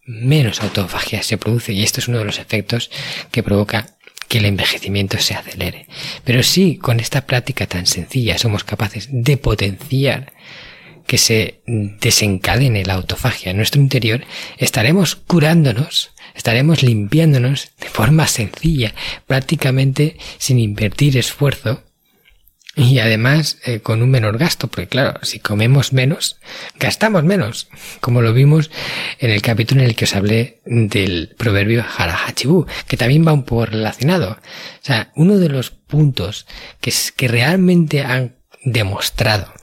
menos 0.06 0.62
autofagia 0.62 1.24
se 1.24 1.38
produce 1.38 1.74
y 1.74 1.84
esto 1.84 2.00
es 2.00 2.08
uno 2.08 2.20
de 2.20 2.26
los 2.26 2.40
efectos 2.40 2.92
que 3.32 3.44
provoca 3.44 3.96
que 4.28 4.40
el 4.40 4.46
envejecimiento 4.46 5.20
se 5.20 5.36
acelere. 5.36 5.88
Pero 6.24 6.44
si 6.44 6.78
con 6.78 7.00
esta 7.00 7.26
práctica 7.26 7.68
tan 7.68 7.86
sencilla 7.86 8.38
somos 8.38 8.64
capaces 8.64 9.08
de 9.12 9.38
potenciar 9.38 10.34
que 11.08 11.18
se 11.18 11.62
desencadene 11.66 12.86
la 12.86 12.96
autofagia 12.96 13.52
en 13.52 13.58
nuestro 13.58 13.82
interior, 13.82 14.24
estaremos 14.58 15.16
curándonos, 15.16 16.12
estaremos 16.36 16.84
limpiándonos 16.84 17.72
de 17.80 17.90
forma 17.90 18.28
sencilla, 18.28 18.94
prácticamente 19.28 20.18
sin 20.38 20.60
invertir 20.60 21.18
esfuerzo 21.18 21.84
y 22.76 23.00
además 23.00 23.58
eh, 23.64 23.80
con 23.80 24.02
un 24.02 24.10
menor 24.10 24.38
gasto, 24.38 24.68
porque 24.68 24.88
claro, 24.88 25.20
si 25.24 25.40
comemos 25.40 25.94
menos, 25.94 26.38
gastamos 26.78 27.24
menos, 27.24 27.70
como 28.02 28.22
lo 28.22 28.34
vimos 28.34 28.70
en 29.20 29.30
el 29.30 29.42
capítulo 29.42 29.82
en 29.82 29.88
el 29.88 29.96
que 29.96 30.04
os 30.04 30.16
hablé 30.16 30.60
del 30.66 31.34
proverbio 31.38 31.86
Harahachibu, 31.98 32.66
que 32.88 32.98
también 32.98 33.26
va 33.26 33.32
un 33.32 33.44
poco 33.44 33.68
relacionado. 33.68 34.32
O 34.32 34.86
sea, 34.86 35.12
uno 35.16 35.38
de 35.38 35.48
los 35.48 35.72
puntos 35.72 36.48
que, 36.82 36.94
que 37.16 37.28
realmente 37.30 38.02
han 38.02 38.36
demostrado 38.66 39.54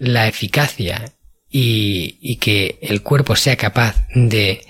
la 0.00 0.26
eficacia 0.26 1.12
y, 1.48 2.36
que 2.36 2.78
el 2.80 3.02
cuerpo 3.02 3.36
sea 3.36 3.56
capaz 3.56 4.06
de 4.14 4.64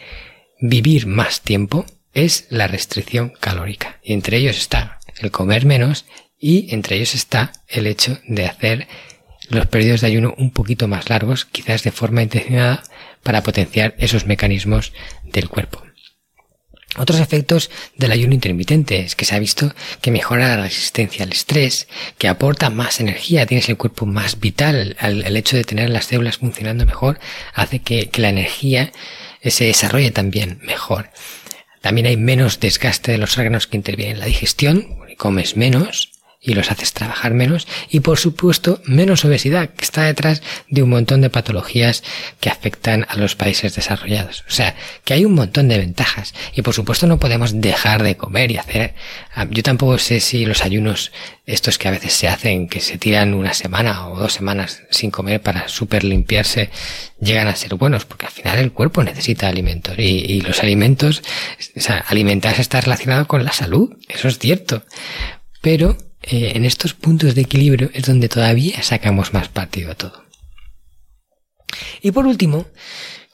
vivir 0.61 1.07
más 1.07 1.41
tiempo 1.41 1.87
es 2.13 2.47
la 2.51 2.67
restricción 2.67 3.33
calórica. 3.41 4.01
Y 4.03 4.13
entre 4.13 4.39
ellos 4.39 4.59
está 4.59 4.99
el 5.21 5.31
comer 5.31 5.65
menos 5.65 6.05
y 6.39 6.75
entre 6.75 6.97
ellos 6.97 7.15
está 7.15 7.53
el 7.69 7.87
hecho 7.87 8.19
de 8.27 8.47
hacer 8.47 8.89
los 9.49 9.67
periodos 9.67 10.01
de 10.01 10.09
ayuno 10.09 10.35
un 10.37 10.51
poquito 10.51 10.89
más 10.89 11.09
largos, 11.11 11.45
quizás 11.45 11.85
de 11.85 11.93
forma 11.93 12.23
intencionada, 12.23 12.83
para 13.23 13.43
potenciar 13.43 13.95
esos 13.99 14.27
mecanismos 14.27 14.93
del 15.25 15.49
cuerpo. 15.49 15.83
Otros 16.97 17.21
efectos 17.21 17.71
del 17.97 18.11
ayuno 18.11 18.35
intermitente 18.35 19.01
es 19.01 19.15
que 19.15 19.25
se 19.25 19.37
ha 19.37 19.39
visto 19.39 19.73
que 20.01 20.11
mejora 20.11 20.57
la 20.57 20.63
resistencia 20.63 21.25
al 21.25 21.33
estrés, 21.33 21.87
que 22.19 22.27
aporta 22.27 22.69
más 22.69 22.99
energía, 22.99 23.47
tienes 23.47 23.69
el 23.69 23.77
cuerpo 23.77 24.07
más 24.07 24.41
vital. 24.41 24.97
El, 25.01 25.37
hecho 25.37 25.57
de 25.57 25.65
tener 25.65 25.89
las 25.91 26.07
células 26.07 26.39
funcionando 26.39 26.85
mejor 26.87 27.21
hace 27.55 27.79
que, 27.79 28.11
que 28.11 28.21
la 28.21 28.31
energía 28.31 28.93
se 29.45 29.65
desarrolle 29.65 30.11
también 30.11 30.59
mejor. 30.63 31.11
También 31.81 32.07
hay 32.07 32.17
menos 32.17 32.61
desgaste 32.61 33.13
de 33.13 33.19
los 33.19 33.39
órganos 33.39 33.67
que 33.67 33.77
intervienen 33.77 34.17
en 34.17 34.21
la 34.21 34.27
digestión, 34.27 34.99
comes 35.17 35.57
menos, 35.57 36.11
y 36.43 36.55
los 36.55 36.71
haces 36.71 36.95
trabajar 36.95 37.35
menos 37.35 37.69
y 37.91 38.01
por 38.01 38.19
supuesto 38.19 38.81
menos 38.87 39.27
obesidad 39.27 39.69
que 39.71 39.85
está 39.85 40.05
detrás 40.05 40.43
de 40.69 40.83
un 40.83 40.89
montón 40.89 41.21
de 41.21 41.29
patologías 41.29 42.03
que 42.41 42.49
afectan 42.49 43.05
a 43.11 43.17
los 43.17 43.37
países 43.37 43.75
desarrollados. 43.75 44.45
O 44.49 44.51
sea, 44.51 44.75
que 45.05 45.13
hay 45.13 45.27
un 45.27 45.35
montón 45.35 45.69
de 45.69 45.77
ventajas 45.77 46.33
y 46.55 46.63
por 46.63 46.73
supuesto 46.73 47.07
no 47.07 47.19
podemos 47.19 47.61
dejar 47.61 48.03
de 48.03 48.17
comer 48.17 48.51
y 48.51 48.57
hacer... 48.57 48.95
Ah, 49.35 49.47
yo 49.51 49.63
tampoco 49.63 49.99
sé 49.99 50.21
si 50.21 50.47
los 50.47 50.65
ayunos 50.65 51.13
estos 51.45 51.77
que 51.77 51.89
a 51.89 51.91
veces 51.91 52.15
se 52.15 52.29
hacen, 52.29 52.69
que 52.69 52.81
se 52.81 52.97
tiran 52.97 53.35
una 53.35 53.53
semana 53.53 54.09
o 54.09 54.19
dos 54.19 54.33
semanas 54.33 54.83
sin 54.91 55.11
comer 55.11 55.43
para 55.43 55.69
super 55.69 56.05
limpiarse, 56.05 56.71
llegan 57.21 57.49
a 57.49 57.57
ser 57.57 57.75
buenos, 57.75 58.07
porque 58.07 58.27
al 58.27 58.33
final 58.33 58.59
el 58.59 58.73
cuerpo 58.73 59.03
necesita 59.03 59.49
alimentos 59.49 59.99
y, 59.99 60.03
y 60.03 60.41
los 60.41 60.63
alimentos, 60.63 61.23
o 61.77 61.81
sea, 61.81 61.99
alimentarse 61.99 62.63
está 62.63 62.81
relacionado 62.81 63.27
con 63.27 63.45
la 63.45 63.53
salud, 63.53 63.97
eso 64.09 64.29
es 64.29 64.39
cierto. 64.39 64.85
Pero 65.61 65.97
eh, 66.23 66.53
en 66.55 66.65
estos 66.65 66.95
puntos 66.95 67.35
de 67.35 67.43
equilibrio 67.43 67.91
es 67.95 68.05
donde 68.05 68.29
todavía 68.29 68.83
sacamos 68.83 69.33
más 69.33 69.49
partido 69.49 69.91
a 69.91 69.95
todo. 69.95 70.25
Y 72.03 72.11
por 72.11 72.27
último, 72.27 72.67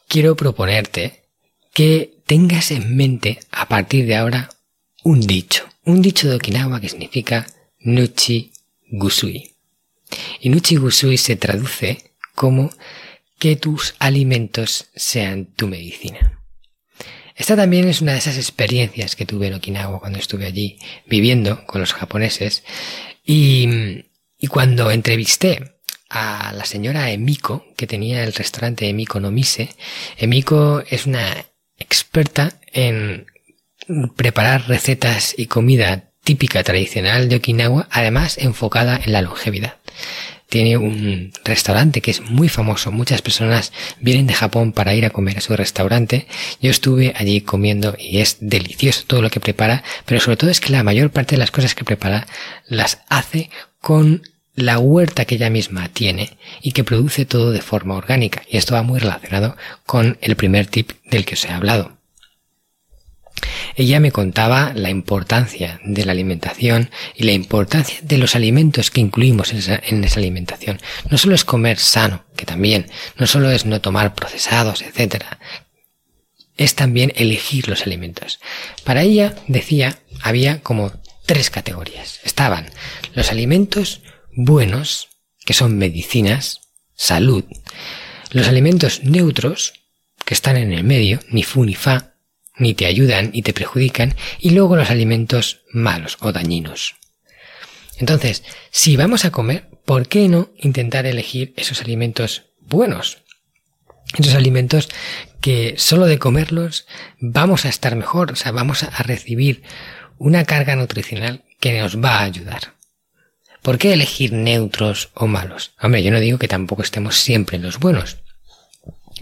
quiero 0.09 0.37
proponerte 0.37 1.25
que 1.73 2.19
tengas 2.27 2.71
en 2.71 2.97
mente 2.97 3.39
a 3.51 3.69
partir 3.69 4.07
de 4.07 4.17
ahora 4.17 4.51
un 5.03 5.21
dicho, 5.21 5.69
un 5.85 6.03
dicho 6.03 6.29
de 6.29 6.37
Okinawa 6.37 6.81
que 6.81 6.89
significa 6.89 7.47
Nuchi 7.81 8.53
Gusui. 8.91 9.53
Y 10.41 10.49
Nuchi 10.49 10.77
Gusui 10.77 11.19
se 11.19 11.37
traduce 11.37 12.13
como 12.35 12.71
que 13.39 13.57
tus 13.57 13.95
alimentos 13.99 14.89
sean 14.95 15.47
tu 15.47 15.69
medicina. 15.69 16.36
Esta 17.37 17.55
también 17.55 17.87
es 17.87 18.01
una 18.01 18.13
de 18.13 18.19
esas 18.19 18.37
experiencias 18.37 19.15
que 19.15 19.27
tuve 19.27 19.49
en 19.49 19.55
Okinawa 19.55 20.01
cuando 20.01 20.19
estuve 20.19 20.47
allí 20.47 20.79
viviendo 21.07 21.67
con 21.67 21.81
los 21.83 21.93
japoneses 21.93 22.65
y, 23.25 24.07
y 24.39 24.47
cuando 24.47 24.91
entrevisté 24.91 25.77
a 26.09 26.53
la 26.55 26.65
señora 26.65 27.11
Emiko, 27.11 27.67
que 27.77 27.87
tenía 27.87 28.25
el 28.25 28.33
restaurante 28.33 28.89
Emiko 28.89 29.21
no 29.21 29.31
Mise. 29.31 29.69
Emiko 30.17 30.83
es 30.89 31.05
una 31.07 31.45
experta 31.79 32.59
en 32.73 33.27
preparar 34.17 34.67
recetas 34.67 35.35
y 35.37 35.47
comida 35.47 36.11
típica 36.25 36.65
tradicional 36.65 37.29
de 37.29 37.37
Okinawa, 37.37 37.87
además 37.91 38.39
enfocada 38.39 38.99
en 39.05 39.13
la 39.13 39.23
longevidad 39.23 39.77
tiene 40.49 40.77
un 40.77 41.33
restaurante 41.45 42.01
que 42.01 42.11
es 42.11 42.23
muy 42.23 42.49
famoso. 42.49 42.93
Muchas 42.93 43.23
personas 43.23 43.73
vienen 44.01 44.27
de 44.27 44.35
Japón 44.35 44.73
para 44.73 44.95
ir 44.95 45.05
a 45.05 45.11
comer 45.11 45.39
a 45.39 45.41
su 45.41 45.57
restaurante. 45.57 46.27
Yo 46.61 46.71
estuve 46.71 47.13
allí 47.17 47.41
comiendo 47.41 47.97
y 47.99 48.19
es 48.19 48.39
delicioso 48.41 49.05
todo 49.07 49.23
lo 49.23 49.31
que 49.31 49.41
prepara, 49.41 49.83
pero 50.05 50.21
sobre 50.21 50.37
todo 50.37 50.51
es 50.51 50.61
que 50.61 50.73
la 50.73 50.85
mayor 50.85 51.11
parte 51.11 51.35
de 51.35 51.41
las 51.41 51.51
cosas 51.51 51.75
que 51.75 51.85
prepara 51.85 52.27
las 52.69 53.01
hace 53.09 53.51
con 53.81 54.23
la 54.55 54.79
huerta 54.79 55.27
que 55.27 55.35
ella 55.35 55.51
misma 55.51 55.89
tiene 55.89 56.39
y 56.63 56.73
que 56.73 56.85
produce 56.85 57.27
todo 57.27 57.51
de 57.51 57.61
forma 57.61 57.95
orgánica. 57.95 58.43
Y 58.49 58.57
esto 58.57 58.75
va 58.75 58.83
muy 58.83 58.99
relacionado 58.99 59.57
con 59.85 60.17
el 60.23 60.37
primer 60.37 60.67
tip 60.67 60.93
del 61.05 61.25
que 61.25 61.35
os 61.35 61.45
he 61.45 61.51
hablado. 61.51 61.96
Ella 63.75 64.01
me 64.01 64.13
contaba 64.13 64.73
la 64.75 64.91
importancia 64.91 65.81
de 65.85 66.05
la 66.05 66.13
alimentación 66.13 66.91
y 67.15 67.25
la 67.25 67.33
importancia 67.33 67.99
de 68.03 68.19
los 68.19 68.35
alimentos 68.35 68.91
que 68.91 69.01
incluimos 69.01 69.53
en 69.53 69.59
esa, 70.05 70.19
alimentación. 70.19 70.81
No 71.11 71.19
solo 71.19 71.35
es 71.35 71.45
comer 71.45 71.79
sano, 71.79 72.25
que 72.37 72.47
también, 72.47 72.87
no 73.19 73.27
solo 73.27 73.51
es 73.51 73.67
no 73.67 73.81
tomar 73.81 74.15
procesados, 74.15 74.83
etc. 74.83 75.25
Es 76.57 76.75
también 76.75 77.13
elegir 77.17 77.69
los 77.69 77.83
alimentos. 77.83 78.41
Para 78.85 79.03
ella, 79.03 79.35
decía, 79.47 79.99
había 80.23 80.63
como 80.63 80.93
tres 81.27 81.51
categorías. 81.51 82.21
Estaban 82.25 82.71
los 83.15 83.31
alimentos 83.31 84.01
buenos, 84.33 85.09
que 85.45 85.53
son 85.53 85.77
medicinas, 85.77 86.61
salud, 86.95 87.45
los 88.31 88.49
alimentos 88.49 89.05
neutros, 89.05 89.75
que 90.25 90.35
están 90.35 90.57
en 90.57 90.73
el 90.73 90.83
medio, 90.83 91.21
ni 91.29 91.43
fu 91.43 91.65
ni 91.65 91.75
fa, 91.75 92.16
ni 92.59 92.75
te 92.75 92.87
ayudan 92.87 93.31
ni 93.33 93.43
te 93.43 93.53
perjudican, 93.53 94.15
y 94.39 94.51
luego 94.51 94.77
los 94.77 94.91
alimentos 94.91 95.61
malos 95.73 96.17
o 96.21 96.33
dañinos. 96.33 96.97
Entonces, 97.99 98.43
si 98.71 98.97
vamos 98.97 99.25
a 99.25 99.31
comer, 99.31 99.69
¿por 99.85 100.09
qué 100.09 100.29
no 100.29 100.51
intentar 100.59 101.07
elegir 101.07 101.55
esos 101.57 101.81
alimentos 101.81 102.45
buenos? 102.61 103.19
Esos 104.19 104.35
alimentos 104.35 104.89
que 105.41 105.75
solo 105.79 106.07
de 106.07 106.19
comerlos 106.19 106.87
vamos 107.19 107.65
a 107.65 107.69
estar 107.69 107.97
mejor, 107.97 108.33
o 108.33 108.37
sea, 108.37 108.53
vamos 108.53 108.83
a 108.83 109.03
recibir 109.03 109.63
una 110.19 110.45
carga 110.45 110.77
nutricional 110.77 111.45
que 111.61 111.81
nos 111.81 112.03
va 112.03 112.19
a 112.19 112.25
ayudar. 112.25 112.75
¿Por 113.63 113.79
qué 113.79 113.93
elegir 113.93 114.33
neutros 114.33 115.11
o 115.15 115.27
malos? 115.27 115.73
Hombre, 115.81 116.03
yo 116.03 116.11
no 116.11 116.21
digo 116.21 116.39
que 116.39 116.49
tampoco 116.49 116.83
estemos 116.83 117.17
siempre 117.17 117.57
en 117.57 117.63
los 117.63 117.79
buenos, 117.79 118.19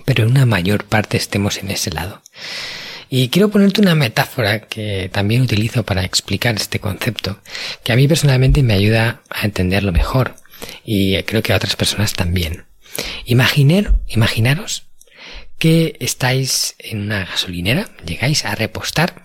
pero 0.05 0.25
en 0.25 0.31
una 0.31 0.47
mayor 0.47 0.85
parte 0.85 1.17
estemos 1.17 1.59
en 1.59 1.71
ese 1.71 1.91
lado. 1.91 2.23
Y 3.17 3.29
quiero 3.29 3.49
ponerte 3.49 3.81
una 3.81 3.95
metáfora 3.95 4.63
que 4.63 5.09
también 5.13 5.43
utilizo 5.43 5.85
para 5.85 6.03
explicar 6.03 6.57
este 6.57 6.81
concepto, 6.81 7.39
que 7.85 7.93
a 7.93 7.97
mí 7.97 8.09
personalmente 8.09 8.65
me 8.65 8.75
ayuda 8.75 9.21
a 9.31 9.45
entenderlo 9.45 9.93
mejor 9.93 10.35
y 10.85 11.23
creo 11.23 11.41
que 11.41 11.53
a 11.53 11.57
otras 11.57 11.77
personas 11.77 12.15
también. 12.15 12.65
Imaginaros 13.25 14.83
que 15.61 15.97
estáis 16.01 16.75
en 16.81 17.03
una 17.03 17.25
gasolinera, 17.25 17.89
llegáis 18.05 18.45
a 18.45 18.57
repostar, 18.57 19.23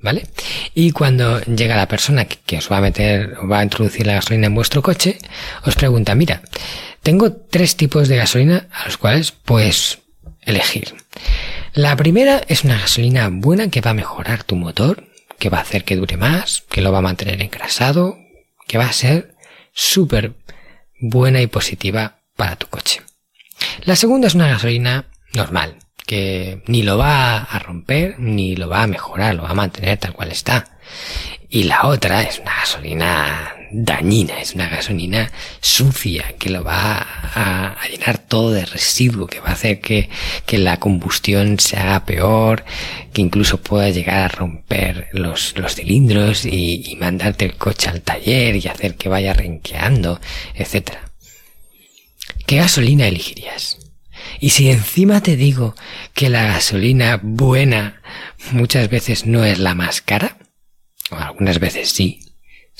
¿vale? 0.00 0.26
Y 0.74 0.90
cuando 0.90 1.40
llega 1.42 1.76
la 1.76 1.86
persona 1.86 2.24
que, 2.24 2.58
os 2.58 2.68
va 2.68 2.78
a 2.78 2.80
meter 2.80 3.36
va 3.48 3.60
a 3.60 3.62
introducir 3.62 4.08
la 4.08 4.14
gasolina 4.14 4.48
en 4.48 4.56
vuestro 4.56 4.82
coche, 4.82 5.18
os 5.64 5.76
pregunta, 5.76 6.16
mira, 6.16 6.42
tengo 7.04 7.30
tres 7.32 7.76
tipos 7.76 8.08
de 8.08 8.16
gasolina 8.16 8.66
a 8.72 8.86
los 8.86 8.96
cuales 8.96 9.30
puedes 9.30 9.98
elegir. 10.42 10.96
La 11.74 11.94
primera 11.94 12.42
es 12.48 12.64
una 12.64 12.78
gasolina 12.78 13.28
buena 13.30 13.70
que 13.70 13.80
va 13.80 13.92
a 13.92 13.94
mejorar 13.94 14.42
tu 14.42 14.56
motor, 14.56 15.04
que 15.38 15.50
va 15.50 15.58
a 15.58 15.62
hacer 15.62 15.84
que 15.84 15.94
dure 15.94 16.16
más, 16.16 16.64
que 16.68 16.80
lo 16.80 16.90
va 16.90 16.98
a 16.98 17.02
mantener 17.02 17.40
engrasado, 17.40 18.18
que 18.66 18.76
va 18.76 18.86
a 18.86 18.92
ser 18.92 19.36
súper 19.72 20.32
buena 21.00 21.40
y 21.40 21.46
positiva 21.46 22.18
para 22.34 22.56
tu 22.56 22.66
coche. 22.66 23.02
La 23.84 23.94
segunda 23.94 24.26
es 24.26 24.34
una 24.34 24.48
gasolina 24.48 25.06
normal, 25.32 25.76
que 26.06 26.60
ni 26.66 26.82
lo 26.82 26.98
va 26.98 27.36
a 27.36 27.58
romper 27.60 28.18
ni 28.18 28.56
lo 28.56 28.68
va 28.68 28.82
a 28.82 28.88
mejorar, 28.88 29.36
lo 29.36 29.44
va 29.44 29.50
a 29.50 29.54
mantener 29.54 29.96
tal 29.98 30.12
cual 30.12 30.32
está. 30.32 30.78
Y 31.48 31.64
la 31.64 31.86
otra 31.86 32.22
es 32.22 32.40
una 32.40 32.56
gasolina 32.56 33.54
dañina, 33.72 34.40
es 34.40 34.54
una 34.54 34.68
gasolina 34.68 35.30
sucia 35.60 36.34
que 36.38 36.50
lo 36.50 36.64
va 36.64 37.06
a, 37.34 37.76
llenar 37.88 38.18
todo 38.18 38.52
de 38.52 38.64
residuo, 38.64 39.26
que 39.26 39.40
va 39.40 39.50
a 39.50 39.52
hacer 39.52 39.80
que, 39.80 40.08
la 40.52 40.78
combustión 40.78 41.58
se 41.58 41.76
haga 41.78 42.04
peor, 42.04 42.64
que 43.12 43.22
incluso 43.22 43.60
pueda 43.62 43.88
llegar 43.90 44.18
a 44.18 44.28
romper 44.28 45.08
los, 45.12 45.56
los 45.56 45.74
cilindros 45.74 46.44
y, 46.44 46.82
y 46.86 46.96
mandarte 46.96 47.44
el 47.44 47.56
coche 47.56 47.88
al 47.88 48.02
taller 48.02 48.56
y 48.56 48.68
hacer 48.68 48.96
que 48.96 49.08
vaya 49.08 49.32
renqueando, 49.32 50.20
etc. 50.54 50.92
¿Qué 52.46 52.56
gasolina 52.56 53.06
elegirías? 53.06 53.78
Y 54.40 54.50
si 54.50 54.70
encima 54.70 55.22
te 55.22 55.36
digo 55.36 55.74
que 56.14 56.28
la 56.28 56.44
gasolina 56.44 57.20
buena 57.22 58.02
muchas 58.52 58.88
veces 58.88 59.26
no 59.26 59.44
es 59.44 59.58
la 59.58 59.74
más 59.74 60.00
cara, 60.02 60.38
o 61.10 61.16
algunas 61.16 61.58
veces 61.58 61.90
sí, 61.90 62.20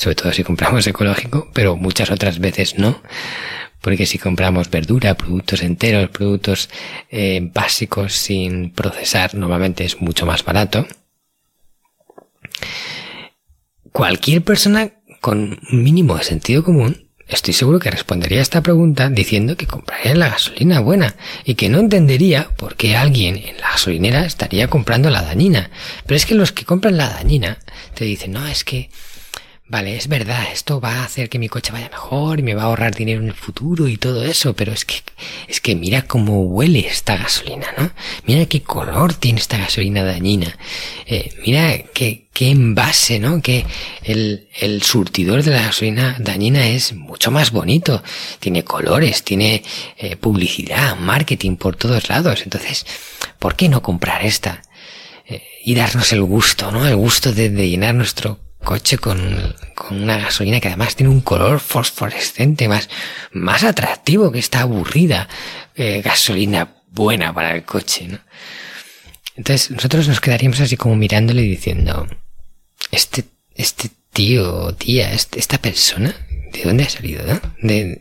sobre 0.01 0.17
todo 0.17 0.33
si 0.33 0.45
compramos 0.45 0.87
ecológico, 0.87 1.51
pero 1.53 1.77
muchas 1.77 2.11
otras 2.11 2.39
veces 2.39 2.79
no, 2.79 3.03
porque 3.83 4.07
si 4.07 4.17
compramos 4.19 4.71
verdura, 4.71 5.15
productos 5.15 5.63
enteros, 5.63 6.09
productos 6.09 6.71
eh, 7.11 7.51
básicos 7.53 8.15
sin 8.15 8.71
procesar, 8.71 9.35
normalmente 9.35 9.85
es 9.85 10.01
mucho 10.01 10.25
más 10.25 10.43
barato. 10.43 10.87
Cualquier 13.93 14.43
persona 14.43 14.91
con 15.21 15.61
mínimo 15.71 16.17
de 16.17 16.25
sentido 16.25 16.65
común, 16.65 17.11
estoy 17.29 17.53
seguro 17.53 17.79
que 17.79 17.91
respondería 17.91 18.39
a 18.39 18.43
esta 18.43 18.63
pregunta 18.63 19.11
diciendo 19.11 19.59
que 19.59 19.67
compraría 19.67 20.15
la 20.15 20.31
gasolina 20.31 20.81
buena 20.81 21.15
y 21.45 21.57
que 21.57 21.69
no 21.69 21.79
entendería 21.79 22.49
por 22.57 22.75
qué 22.75 22.97
alguien 22.97 23.37
en 23.37 23.59
la 23.59 23.73
gasolinera 23.73 24.25
estaría 24.25 24.69
comprando 24.69 25.11
la 25.11 25.21
dañina. 25.21 25.71
Pero 26.07 26.17
es 26.17 26.25
que 26.25 26.35
los 26.35 26.53
que 26.53 26.65
compran 26.65 26.97
la 26.97 27.11
dañina 27.11 27.59
te 27.95 28.07
dicen, 28.07 28.33
no, 28.33 28.47
es 28.47 28.65
que 28.65 28.89
Vale, 29.71 29.95
es 29.97 30.09
verdad, 30.09 30.49
esto 30.53 30.81
va 30.81 30.95
a 30.95 31.05
hacer 31.05 31.29
que 31.29 31.39
mi 31.39 31.49
coche 31.49 31.71
vaya 31.71 31.89
mejor 31.91 32.41
y 32.41 32.43
me 32.43 32.55
va 32.55 32.63
a 32.63 32.65
ahorrar 32.65 32.93
dinero 32.93 33.21
en 33.21 33.29
el 33.29 33.35
futuro 33.35 33.87
y 33.87 33.99
todo 33.99 34.25
eso, 34.25 34.53
pero 34.53 34.73
es 34.73 34.85
que, 34.85 34.97
es 35.47 35.61
que 35.61 35.77
mira 35.77 36.03
cómo 36.03 36.43
huele 36.43 36.81
esta 36.81 37.17
gasolina, 37.17 37.69
¿no? 37.79 37.93
Mira 38.27 38.47
qué 38.47 38.63
color 38.63 39.15
tiene 39.15 39.39
esta 39.39 39.59
gasolina 39.59 40.03
dañina. 40.03 40.59
Eh, 41.07 41.33
mira 41.47 41.85
qué, 41.95 42.27
qué 42.33 42.51
envase, 42.51 43.21
¿no? 43.21 43.41
Que 43.41 43.65
el, 44.03 44.49
el 44.59 44.83
surtidor 44.83 45.45
de 45.45 45.53
la 45.53 45.63
gasolina 45.63 46.17
dañina 46.19 46.67
es 46.67 46.93
mucho 46.93 47.31
más 47.31 47.53
bonito. 47.53 48.03
Tiene 48.41 48.65
colores, 48.65 49.23
tiene 49.23 49.63
eh, 49.99 50.17
publicidad, 50.17 50.97
marketing 50.97 51.55
por 51.55 51.77
todos 51.77 52.09
lados. 52.09 52.41
Entonces, 52.43 52.85
¿por 53.39 53.55
qué 53.55 53.69
no 53.69 53.83
comprar 53.83 54.27
esta? 54.27 54.63
Eh, 55.27 55.41
y 55.65 55.77
darnos 55.77 56.13
el 56.13 56.23
gusto, 56.23 56.73
¿no? 56.73 56.89
El 56.89 56.97
gusto 56.97 57.33
de, 57.33 57.51
de 57.51 57.69
llenar 57.69 57.95
nuestro 57.95 58.50
coche 58.63 58.99
con, 58.99 59.57
con, 59.75 60.03
una 60.03 60.19
gasolina 60.19 60.61
que 60.61 60.69
además 60.69 60.97
tiene 60.97 61.11
un 61.11 61.21
color 61.21 61.61
fosforescente 61.61 62.69
más, 62.69 62.89
más 63.33 63.65
atractivo 63.65 64.31
que 64.31 64.39
esta 64.39 64.61
aburrida 64.61 65.29
eh, 65.75 66.03
gasolina 66.03 66.77
buena 66.91 67.33
para 67.33 67.55
el 67.55 67.65
coche, 67.65 68.09
¿no? 68.09 68.19
Entonces 69.37 69.71
nosotros 69.71 70.07
nos 70.09 70.21
quedaríamos 70.21 70.61
así 70.61 70.77
como 70.77 70.97
mirándole 70.97 71.43
y 71.43 71.49
diciendo, 71.49 72.07
este, 72.91 73.25
este 73.55 73.91
tío 74.13 74.75
tía, 74.75 75.13
este, 75.13 75.39
esta 75.39 75.59
persona, 75.59 76.15
¿de 76.53 76.63
dónde 76.63 76.85
ha 76.85 76.91
salido, 76.91 77.25
no? 77.27 77.41
De, 77.63 78.01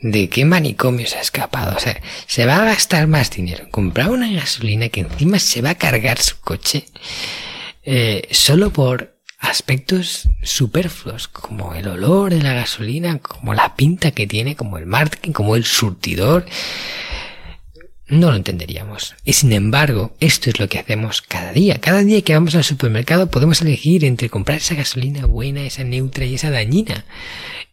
¿De 0.00 0.28
qué 0.28 0.44
manicomio 0.44 1.06
se 1.06 1.18
ha 1.18 1.20
escapado? 1.20 1.76
O 1.76 1.78
sea, 1.78 2.00
se 2.26 2.44
va 2.44 2.56
a 2.56 2.64
gastar 2.64 3.06
más 3.06 3.30
dinero, 3.30 3.68
comprar 3.70 4.10
una 4.10 4.32
gasolina 4.32 4.88
que 4.88 5.02
encima 5.02 5.38
se 5.38 5.62
va 5.62 5.70
a 5.70 5.74
cargar 5.76 6.18
su 6.18 6.40
coche 6.40 6.86
eh, 7.84 8.28
solo 8.32 8.72
por 8.72 9.20
aspectos 9.42 10.28
superfluos, 10.42 11.28
como 11.28 11.74
el 11.74 11.88
olor 11.88 12.32
de 12.32 12.42
la 12.42 12.54
gasolina, 12.54 13.18
como 13.18 13.54
la 13.54 13.74
pinta 13.74 14.12
que 14.12 14.26
tiene, 14.26 14.56
como 14.56 14.78
el 14.78 14.86
marketing, 14.86 15.32
como 15.32 15.56
el 15.56 15.64
surtidor, 15.64 16.46
no 18.06 18.30
lo 18.30 18.36
entenderíamos. 18.36 19.16
Y 19.24 19.32
sin 19.32 19.52
embargo, 19.52 20.14
esto 20.20 20.48
es 20.48 20.60
lo 20.60 20.68
que 20.68 20.78
hacemos 20.78 21.22
cada 21.22 21.52
día. 21.52 21.80
Cada 21.80 22.02
día 22.02 22.22
que 22.22 22.34
vamos 22.34 22.54
al 22.54 22.62
supermercado 22.62 23.30
podemos 23.30 23.60
elegir 23.62 24.04
entre 24.04 24.30
comprar 24.30 24.58
esa 24.58 24.76
gasolina 24.76 25.26
buena, 25.26 25.62
esa 25.62 25.82
neutra 25.82 26.24
y 26.24 26.34
esa 26.34 26.50
dañina. 26.50 27.04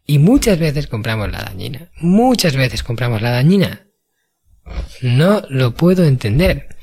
Y 0.06 0.18
muchas 0.18 0.58
veces 0.58 0.88
compramos 0.88 1.32
la 1.32 1.44
dañina. 1.44 1.92
Muchas 1.98 2.56
veces 2.56 2.82
compramos 2.82 3.22
la 3.22 3.30
dañina. 3.30 3.86
No 5.02 5.44
lo 5.50 5.76
puedo 5.76 6.04
entender. 6.04 6.79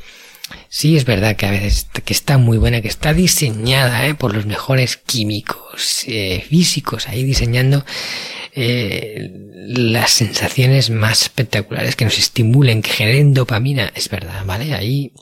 Sí, 0.78 0.94
es 0.94 1.06
verdad 1.06 1.36
que 1.36 1.46
a 1.46 1.50
veces 1.50 1.86
que 2.04 2.12
está 2.12 2.36
muy 2.36 2.58
buena, 2.58 2.82
que 2.82 2.88
está 2.88 3.14
diseñada 3.14 4.06
¿eh? 4.06 4.14
por 4.14 4.34
los 4.34 4.44
mejores 4.44 4.98
químicos 4.98 6.04
eh, 6.06 6.44
físicos, 6.46 7.08
ahí 7.08 7.24
diseñando 7.24 7.82
eh, 8.52 9.30
las 9.68 10.10
sensaciones 10.10 10.90
más 10.90 11.22
espectaculares 11.22 11.96
que 11.96 12.04
nos 12.04 12.18
estimulen, 12.18 12.82
que 12.82 12.90
generen 12.90 13.32
dopamina. 13.32 13.90
Es 13.94 14.10
verdad, 14.10 14.44
¿vale? 14.44 14.74
Ahí 14.74 15.12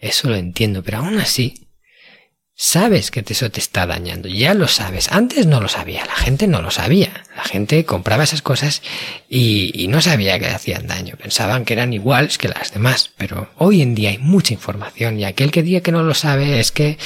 eso 0.00 0.30
lo 0.30 0.36
entiendo, 0.36 0.82
pero 0.82 0.96
aún 1.00 1.18
así 1.18 1.63
Sabes 2.56 3.10
que 3.10 3.24
eso 3.26 3.50
te 3.50 3.58
está 3.58 3.84
dañando, 3.84 4.28
ya 4.28 4.54
lo 4.54 4.68
sabes. 4.68 5.10
Antes 5.10 5.44
no 5.46 5.60
lo 5.60 5.68
sabía, 5.68 6.06
la 6.06 6.14
gente 6.14 6.46
no 6.46 6.62
lo 6.62 6.70
sabía. 6.70 7.24
La 7.36 7.42
gente 7.42 7.84
compraba 7.84 8.22
esas 8.22 8.42
cosas 8.42 8.80
y, 9.28 9.86
no 9.88 10.00
sabía 10.00 10.38
que 10.38 10.46
hacían 10.46 10.86
daño. 10.86 11.16
Pensaban 11.16 11.64
que 11.64 11.72
eran 11.72 11.92
iguales 11.92 12.38
que 12.38 12.48
las 12.48 12.72
demás. 12.72 13.10
Pero 13.16 13.50
hoy 13.56 13.82
en 13.82 13.96
día 13.96 14.10
hay 14.10 14.18
mucha 14.18 14.54
información 14.54 15.18
y 15.18 15.24
aquel 15.24 15.50
que 15.50 15.64
diga 15.64 15.80
que 15.80 15.90
no 15.90 16.04
lo 16.04 16.14
sabe 16.14 16.60
es 16.60 16.70
que 16.70 16.96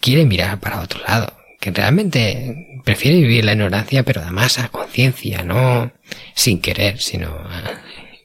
quiere 0.00 0.24
mirar 0.24 0.58
para 0.58 0.80
otro 0.80 1.00
lado. 1.06 1.36
que 1.60 1.70
realmente 1.70 2.80
prefiere 2.84 3.18
vivir 3.20 3.44
la 3.44 3.52
ignorancia, 3.52 4.02
pero 4.02 4.22
además 4.22 4.58
a 4.58 4.68
conciencia, 4.70 5.42
no 5.42 5.92
sin 6.34 6.60
querer, 6.62 6.98
sino 7.00 7.46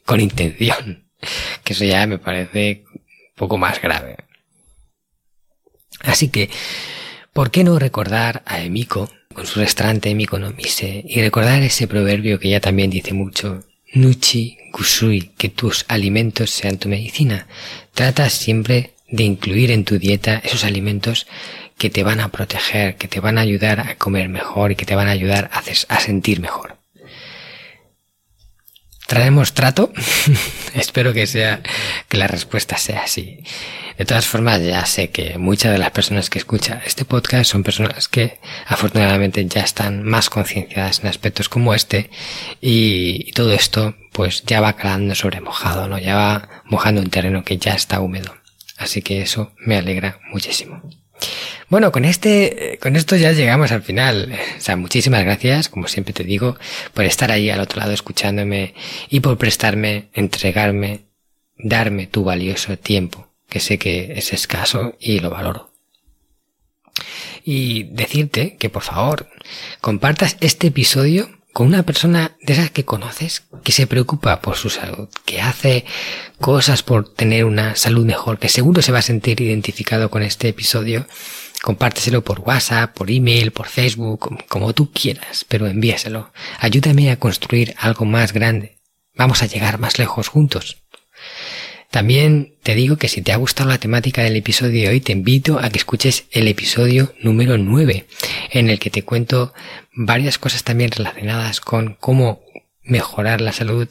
con 0.06 0.21
intención. 0.21 1.04
Que 1.63 1.73
eso 1.73 1.84
ya 1.86 2.06
me 2.06 2.19
parece 2.19 2.84
poco 3.36 3.58
más 3.58 3.82
grave. 3.82 4.15
Así 6.01 6.29
que, 6.29 6.49
¿por 7.34 7.51
qué 7.51 7.63
no 7.63 7.79
recordar 7.79 8.43
a 8.45 8.62
Emiko 8.62 9.10
con 9.34 9.45
su 9.45 9.60
restaurante 9.60 10.10
Emiko 10.10 10.39
no 10.39 10.51
Mise 10.51 11.03
y 11.08 11.21
recordar 11.21 11.62
ese 11.62 11.88
proverbio 11.88 12.39
que 12.39 12.49
ya 12.49 12.60
también 12.60 12.89
dice 12.89 13.13
mucho, 13.13 13.63
Nuchi 13.93 14.58
Gusui, 14.71 15.31
que 15.38 15.49
tus 15.49 15.86
alimentos 15.88 16.49
sean 16.49 16.77
tu 16.77 16.89
medicina? 16.89 17.47
Trata 17.93 18.29
siempre 18.29 18.93
de 19.10 19.23
incluir 19.23 19.71
en 19.71 19.86
tu 19.86 19.97
dieta 19.99 20.41
esos 20.43 20.63
alimentos 20.63 21.27
que 21.77 21.89
te 21.89 22.03
van 22.03 22.19
a 22.19 22.29
proteger, 22.29 22.95
que 22.95 23.08
te 23.08 23.19
van 23.19 23.38
a 23.38 23.41
ayudar 23.41 23.79
a 23.79 23.95
comer 23.95 24.29
mejor 24.29 24.71
y 24.71 24.75
que 24.75 24.86
te 24.86 24.95
van 24.95 25.08
a 25.08 25.12
ayudar 25.12 25.49
a, 25.53 25.63
a 25.93 25.99
sentir 25.99 26.39
mejor. 26.39 26.77
¿Traemos 29.08 29.54
trato? 29.54 29.94
Espero 30.74 31.13
que 31.13 31.28
sea, 31.28 31.62
que 32.10 32.18
la 32.18 32.28
respuesta 32.28 32.78
sea 32.78 33.04
así. 33.04 33.39
De 33.98 34.04
todas 34.04 34.28
formas, 34.28 34.62
ya 34.62 34.86
sé 34.86 35.10
que 35.10 35.38
muchas 35.38 35.72
de 35.72 35.78
las 35.78 35.91
personas 35.91 36.30
que 36.30 36.39
escuchan 36.39 36.82
este 36.86 37.06
podcast 37.06 37.50
son 37.50 37.63
personas 37.63 38.08
que 38.10 38.39
afortunadamente 38.68 39.46
ya 39.46 39.62
están 39.62 40.04
más 40.04 40.30
concienciadas 40.30 41.00
en 41.00 41.08
aspectos 41.08 41.48
como 41.48 41.74
este 41.74 42.10
y, 42.60 43.32
todo 43.32 43.54
esto 43.54 43.96
pues 44.12 44.44
ya 44.44 44.60
va 44.62 44.74
calando 44.74 45.13
sobre 45.13 45.41
mojado, 45.41 45.88
¿no? 45.88 46.00
Ya 46.00 46.15
va 46.15 46.63
mojando 46.65 47.02
un 47.02 47.10
terreno 47.10 47.44
que 47.44 47.58
ya 47.58 47.74
está 47.74 48.00
húmedo. 48.00 48.36
Así 48.78 49.02
que 49.02 49.22
eso 49.22 49.54
me 49.60 49.78
alegra 49.78 50.20
muchísimo. 50.32 50.82
Bueno, 51.69 51.91
con 51.91 52.06
este, 52.06 52.78
con 52.82 52.95
esto 52.95 53.15
ya 53.15 53.32
llegamos 53.32 53.71
al 53.71 53.82
final. 53.82 54.38
O 54.58 54.62
sea, 54.62 54.75
muchísimas 54.75 55.23
gracias, 55.23 55.69
como 55.69 55.88
siempre 55.88 56.13
te 56.13 56.23
digo, 56.23 56.58
por 56.93 57.06
estar 57.06 57.32
ahí 57.32 57.49
al 57.49 57.60
otro 57.60 57.80
lado 57.80 57.91
escuchándome 57.91 58.73
y 59.10 59.19
por 59.19 59.38
prestarme, 59.38 60.10
entregarme, 60.13 61.06
darme 61.58 62.08
tu 62.08 62.23
valioso 62.23 62.78
tiempo 62.78 63.30
que 63.49 63.60
sé 63.60 63.78
que 63.78 64.13
es 64.17 64.34
escaso 64.34 64.95
y 64.99 65.19
lo 65.19 65.30
valoro. 65.30 65.71
Y 67.43 67.84
decirte 67.84 68.58
que 68.58 68.69
por 68.69 68.84
favor 68.84 69.30
compartas 69.82 70.38
este 70.41 70.67
episodio 70.67 71.30
con 71.54 71.67
una 71.67 71.84
persona 71.84 72.36
de 72.41 72.51
esas 72.54 72.71
que 72.71 72.84
conoces 72.84 73.43
que 73.63 73.71
se 73.71 73.88
preocupa 73.88 74.41
por 74.41 74.58
su 74.58 74.69
salud, 74.69 75.08
que 75.23 75.41
hace 75.41 75.86
cosas 76.41 76.84
por 76.84 77.13
tener 77.13 77.45
una 77.45 77.78
salud 77.78 78.06
mejor, 78.06 78.39
que 78.39 78.49
seguro 78.49 78.82
se 78.82 78.91
va 78.91 78.99
a 78.99 79.04
sentir 79.04 79.39
identificado 79.39 80.10
con 80.10 80.21
este 80.21 80.49
episodio. 80.49 81.08
Compárteselo 81.65 82.23
por 82.23 82.41
WhatsApp, 82.41 82.95
por 82.95 83.10
email, 83.10 83.49
por 83.49 83.65
Facebook, 83.65 84.45
como 84.47 84.75
tú 84.75 84.91
quieras, 84.91 85.43
pero 85.49 85.65
envíaselo. 85.65 86.32
Ayúdame 86.60 87.10
a 87.10 87.17
construir 87.17 87.73
algo 87.80 88.06
más 88.06 88.34
grande. 88.34 88.78
Vamos 89.15 89.41
a 89.41 89.47
llegar 89.47 89.80
más 89.80 89.97
lejos 89.97 90.28
juntos. 90.28 90.84
También 91.89 92.54
te 92.62 92.75
digo 92.75 92.97
que 92.97 93.08
si 93.08 93.23
te 93.23 93.32
ha 93.32 93.38
gustado 93.38 93.71
la 93.71 93.80
temática 93.80 94.21
del 94.21 94.36
episodio 94.36 94.84
de 94.84 94.89
hoy, 94.89 95.01
te 95.01 95.13
invito 95.13 95.58
a 95.58 95.71
que 95.71 95.80
escuches 95.80 96.25
el 96.30 96.47
episodio 96.47 97.15
número 97.19 97.58
9, 97.58 98.06
en 98.51 98.69
el 98.69 98.78
que 98.78 98.91
te 98.91 99.01
cuento 99.01 99.51
varias 99.91 100.38
cosas 100.38 100.63
también 100.63 100.91
relacionadas 100.91 101.62
con 101.62 101.97
cómo 101.99 102.44
mejorar 102.86 103.41
la 103.41 103.52
salud, 103.52 103.88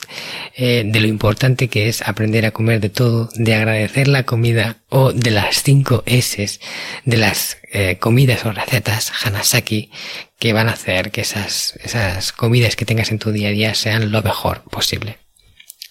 eh, 0.57 0.83
de 0.87 1.01
lo 1.01 1.07
importante 1.07 1.69
que 1.69 1.89
es 1.89 2.03
aprender 2.03 2.47
a 2.47 2.53
comer 2.53 2.81
de 2.81 2.89
todo, 2.89 3.29
de 3.35 3.55
agradecer 3.55 4.09
la 4.09 4.25
comida 4.25 4.79
o 4.89 5.13
de 5.13 5.31
las 5.31 5.63
5 5.63 6.05
S, 6.07 6.61
de 7.05 7.17
las 7.17 7.59
eh, 7.73 7.97
comidas 7.99 8.45
o 8.47 8.53
recetas 8.53 9.13
Hanasaki 9.25 9.91
que 10.39 10.53
van 10.53 10.69
a 10.69 10.73
hacer 10.73 11.11
que 11.11 11.23
esas, 11.23 11.79
esas 11.83 12.33
comidas 12.33 12.77
que 12.77 12.85
tengas 12.85 13.11
en 13.11 13.19
tu 13.19 13.33
día 13.33 13.49
a 13.49 13.53
día 13.53 13.75
sean 13.75 14.13
lo 14.13 14.23
mejor 14.23 14.63
posible. 14.65 15.19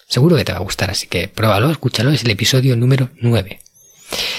Seguro 0.08 0.36
que 0.36 0.44
te 0.44 0.52
va 0.52 0.58
a 0.58 0.62
gustar, 0.62 0.90
así 0.90 1.06
que 1.06 1.28
pruébalo, 1.28 1.70
escúchalo, 1.70 2.10
es 2.10 2.24
el 2.24 2.30
episodio 2.30 2.76
número 2.76 3.10
9. 3.20 3.60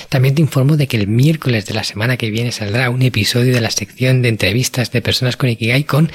También 0.10 0.36
te 0.36 0.42
informo 0.42 0.78
de 0.78 0.88
que 0.88 0.98
el 0.98 1.08
miércoles 1.08 1.66
de 1.66 1.74
la 1.74 1.84
semana 1.84 2.18
que 2.18 2.30
viene 2.30 2.52
saldrá 2.52 2.90
un 2.90 3.02
episodio 3.02 3.54
de 3.54 3.62
la 3.62 3.72
sección 3.72 4.22
de 4.22 4.30
entrevistas 4.30 4.92
de 4.92 5.02
personas 5.02 5.38
con 5.38 5.50
Ikigai 5.50 5.84
con 5.84 6.12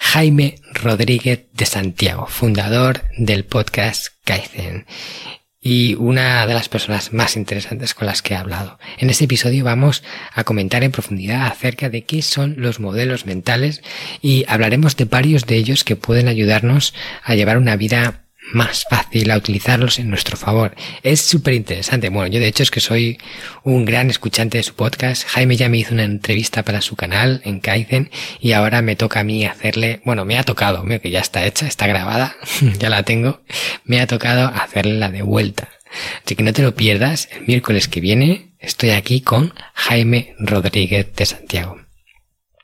Jaime 0.00 0.56
Rodríguez 0.72 1.46
de 1.52 1.66
Santiago, 1.66 2.26
fundador 2.26 3.02
del 3.16 3.44
podcast 3.44 4.08
Kaizen 4.24 4.86
y 5.60 5.94
una 5.94 6.46
de 6.46 6.54
las 6.54 6.70
personas 6.70 7.12
más 7.12 7.36
interesantes 7.36 7.94
con 7.94 8.06
las 8.06 8.22
que 8.22 8.34
he 8.34 8.36
hablado. 8.36 8.78
En 8.98 9.10
este 9.10 9.26
episodio 9.26 9.62
vamos 9.62 10.02
a 10.32 10.42
comentar 10.42 10.82
en 10.82 10.90
profundidad 10.90 11.46
acerca 11.46 11.90
de 11.90 12.02
qué 12.02 12.22
son 12.22 12.54
los 12.56 12.80
modelos 12.80 13.26
mentales 13.26 13.82
y 14.22 14.46
hablaremos 14.48 14.96
de 14.96 15.04
varios 15.04 15.46
de 15.46 15.56
ellos 15.56 15.84
que 15.84 15.96
pueden 15.96 16.28
ayudarnos 16.28 16.94
a 17.22 17.34
llevar 17.34 17.58
una 17.58 17.76
vida 17.76 18.24
más 18.52 18.84
fácil 18.88 19.30
a 19.30 19.36
utilizarlos 19.36 19.98
en 19.98 20.08
nuestro 20.08 20.36
favor. 20.36 20.74
Es 21.02 21.20
súper 21.20 21.54
interesante. 21.54 22.08
Bueno, 22.08 22.32
yo 22.32 22.40
de 22.40 22.48
hecho 22.48 22.62
es 22.62 22.70
que 22.70 22.80
soy 22.80 23.18
un 23.62 23.84
gran 23.84 24.10
escuchante 24.10 24.58
de 24.58 24.64
su 24.64 24.74
podcast. 24.74 25.26
Jaime 25.28 25.56
ya 25.56 25.68
me 25.68 25.78
hizo 25.78 25.94
una 25.94 26.04
entrevista 26.04 26.62
para 26.62 26.80
su 26.80 26.96
canal 26.96 27.40
en 27.44 27.60
Kaizen 27.60 28.10
y 28.40 28.52
ahora 28.52 28.82
me 28.82 28.96
toca 28.96 29.20
a 29.20 29.24
mí 29.24 29.44
hacerle, 29.44 30.00
bueno, 30.04 30.24
me 30.24 30.38
ha 30.38 30.42
tocado, 30.42 30.84
que 31.00 31.10
ya 31.10 31.20
está 31.20 31.46
hecha, 31.46 31.66
está 31.66 31.86
grabada, 31.86 32.36
ya 32.78 32.90
la 32.90 33.02
tengo, 33.02 33.42
me 33.84 34.00
ha 34.00 34.06
tocado 34.06 34.48
hacerle 34.48 34.94
la 34.94 35.10
de 35.10 35.22
vuelta. 35.22 35.68
Así 36.24 36.36
que 36.36 36.42
no 36.42 36.52
te 36.52 36.62
lo 36.62 36.74
pierdas, 36.74 37.28
el 37.32 37.46
miércoles 37.46 37.88
que 37.88 38.00
viene 38.00 38.52
estoy 38.58 38.90
aquí 38.90 39.20
con 39.20 39.54
Jaime 39.74 40.34
Rodríguez 40.38 41.14
de 41.16 41.26
Santiago. 41.26 41.89